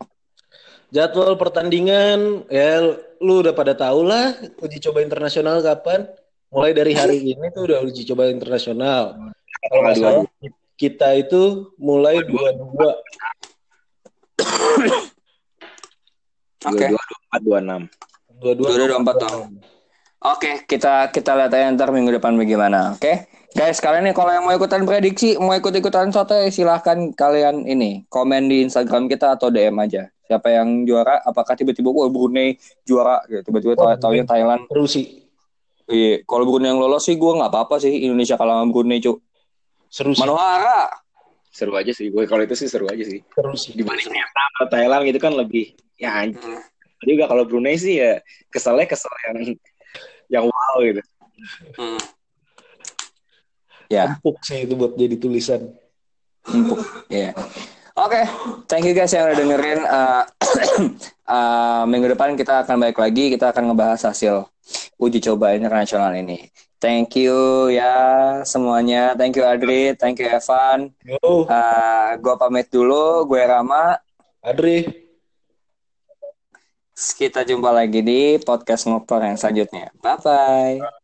Jadwal 0.91 1.39
pertandingan 1.39 2.43
ya 2.51 2.79
lu 3.19 3.43
udah 3.43 3.53
pada 3.55 3.75
tahu 3.75 4.07
lah 4.07 4.35
uji 4.59 4.83
coba 4.83 4.99
internasional 5.03 5.63
kapan. 5.63 6.07
Mulai 6.51 6.71
dari 6.75 6.93
hari 6.95 7.17
ini 7.35 7.47
tuh 7.51 7.71
udah 7.71 7.79
uji 7.87 8.03
coba 8.07 8.27
internasional. 8.27 9.15
Kalau 9.67 9.81
nggak 9.83 9.95
salah 9.99 10.25
kita 10.77 11.17
itu 11.17 11.73
mulai 11.81 12.21
dua 12.23 12.53
dua 12.53 12.91
Oke. 16.65 16.85
Dua 16.89 16.97
dua 16.97 17.17
empat 17.29 17.41
dua 17.45 17.57
enam. 17.61 17.81
dua 18.41 18.53
dua 18.57 18.67
Dua 18.73 18.85
dua 18.89 18.99
empat 19.01 19.17
tahun. 19.21 19.49
Oke, 20.17 20.65
kita 20.65 21.13
kita 21.13 21.31
lihat 21.37 21.53
aja 21.53 21.69
ntar 21.77 21.93
minggu 21.93 22.09
depan 22.17 22.33
bagaimana. 22.33 22.97
Oke, 22.97 23.29
guys, 23.53 23.77
kalian 23.77 24.09
nih 24.09 24.15
kalau 24.17 24.33
yang 24.33 24.49
mau 24.49 24.53
ikutan 24.57 24.81
prediksi, 24.81 25.37
mau 25.37 25.53
ikut 25.53 25.69
ikutan 25.69 26.09
sotoy, 26.09 26.49
silahkan 26.49 27.13
kalian 27.13 27.69
ini 27.69 28.09
komen 28.09 28.49
di 28.49 28.65
Instagram 28.65 29.05
kita 29.05 29.37
atau 29.37 29.53
DM 29.53 29.77
aja. 29.77 30.09
Siapa 30.25 30.49
yang 30.49 30.83
juara? 30.89 31.21
Apakah 31.21 31.53
tiba-tiba 31.53 31.93
wah 31.93 32.09
Brunei 32.09 32.57
juara? 32.83 33.21
Gitu. 33.29 33.45
Tiba-tiba 33.45 33.77
tahu 33.77 33.89
taunya 34.01 34.25
Thailand. 34.25 34.65
Terus 34.67 34.91
sih 34.91 35.05
Iya, 35.87 36.27
kalau 36.27 36.43
Brunei 36.43 36.67
yang 36.67 36.83
lolos 36.83 37.07
sih 37.07 37.15
gue 37.15 37.31
nggak 37.31 37.47
apa-apa 37.47 37.79
sih 37.79 38.03
Indonesia 38.03 38.35
kalah 38.35 38.59
sama 38.59 38.75
Brunei 38.75 38.99
cu. 38.99 39.23
seru 39.87 40.11
sih 40.11 40.19
Manohara. 40.19 40.91
Seru 41.47 41.71
aja 41.79 41.95
sih. 41.95 42.11
Gue 42.11 42.27
kalau 42.27 42.43
itu 42.43 42.59
sih 42.59 42.67
seru 42.67 42.91
aja 42.91 43.07
sih. 43.07 43.23
seru 43.31 43.55
sih. 43.55 43.71
Dibanding 43.71 44.11
Thailand 44.67 45.07
gitu 45.07 45.19
kan 45.23 45.31
lebih 45.31 45.79
ya 45.97 46.23
anjir. 46.23 46.39
Hmm. 46.41 46.61
Juga 47.05 47.29
kalau 47.29 47.45
Brunei 47.45 47.77
sih 47.77 48.01
ya 48.01 48.21
keselnya 48.49 48.85
kesel 48.89 49.13
yang 49.29 49.37
yang 50.29 50.45
wow 50.49 50.75
gitu. 50.81 51.01
Hmm. 51.77 52.01
Ya, 53.87 54.19
Empuk 54.19 54.41
sih 54.43 54.67
itu 54.67 54.73
buat 54.75 54.99
jadi 54.99 55.15
tulisan. 55.15 55.71
empuk. 56.47 56.79
Iya. 57.07 57.31
Oke, 57.97 58.21
thank 58.69 58.85
you 58.85 58.93
guys 58.93 59.09
yang 59.09 59.25
udah 59.31 59.37
dengerin. 59.37 59.81
Uh, 59.87 60.23
uh, 61.25 61.83
minggu 61.91 62.13
depan 62.13 62.35
kita 62.35 62.61
akan 62.67 62.77
balik 62.83 62.99
lagi. 62.99 63.31
Kita 63.33 63.49
akan 63.55 63.71
ngebahas 63.71 64.11
hasil 64.11 64.45
uji 64.99 65.23
coba 65.23 65.55
internasional 65.55 66.11
ini. 66.13 66.51
Thank 66.77 67.17
you 67.17 67.71
ya 67.73 67.93
semuanya. 68.45 69.17
Thank 69.17 69.39
you 69.39 69.47
Adri, 69.47 69.97
thank 69.97 70.21
you 70.21 70.29
Evan. 70.29 70.93
Yo, 71.01 71.47
Uh, 71.49 72.13
gue 72.21 72.35
pamit 72.37 72.67
dulu. 72.69 73.25
Gue 73.25 73.41
Rama. 73.41 73.97
Adri. 74.45 75.06
Kita 76.97 77.45
jumpa 77.45 77.69
lagi 77.69 78.01
di 78.01 78.41
podcast 78.41 78.89
ngoper 78.89 79.21
yang 79.21 79.37
selanjutnya. 79.37 79.93
Bye 80.01 80.17
bye. 80.25 80.96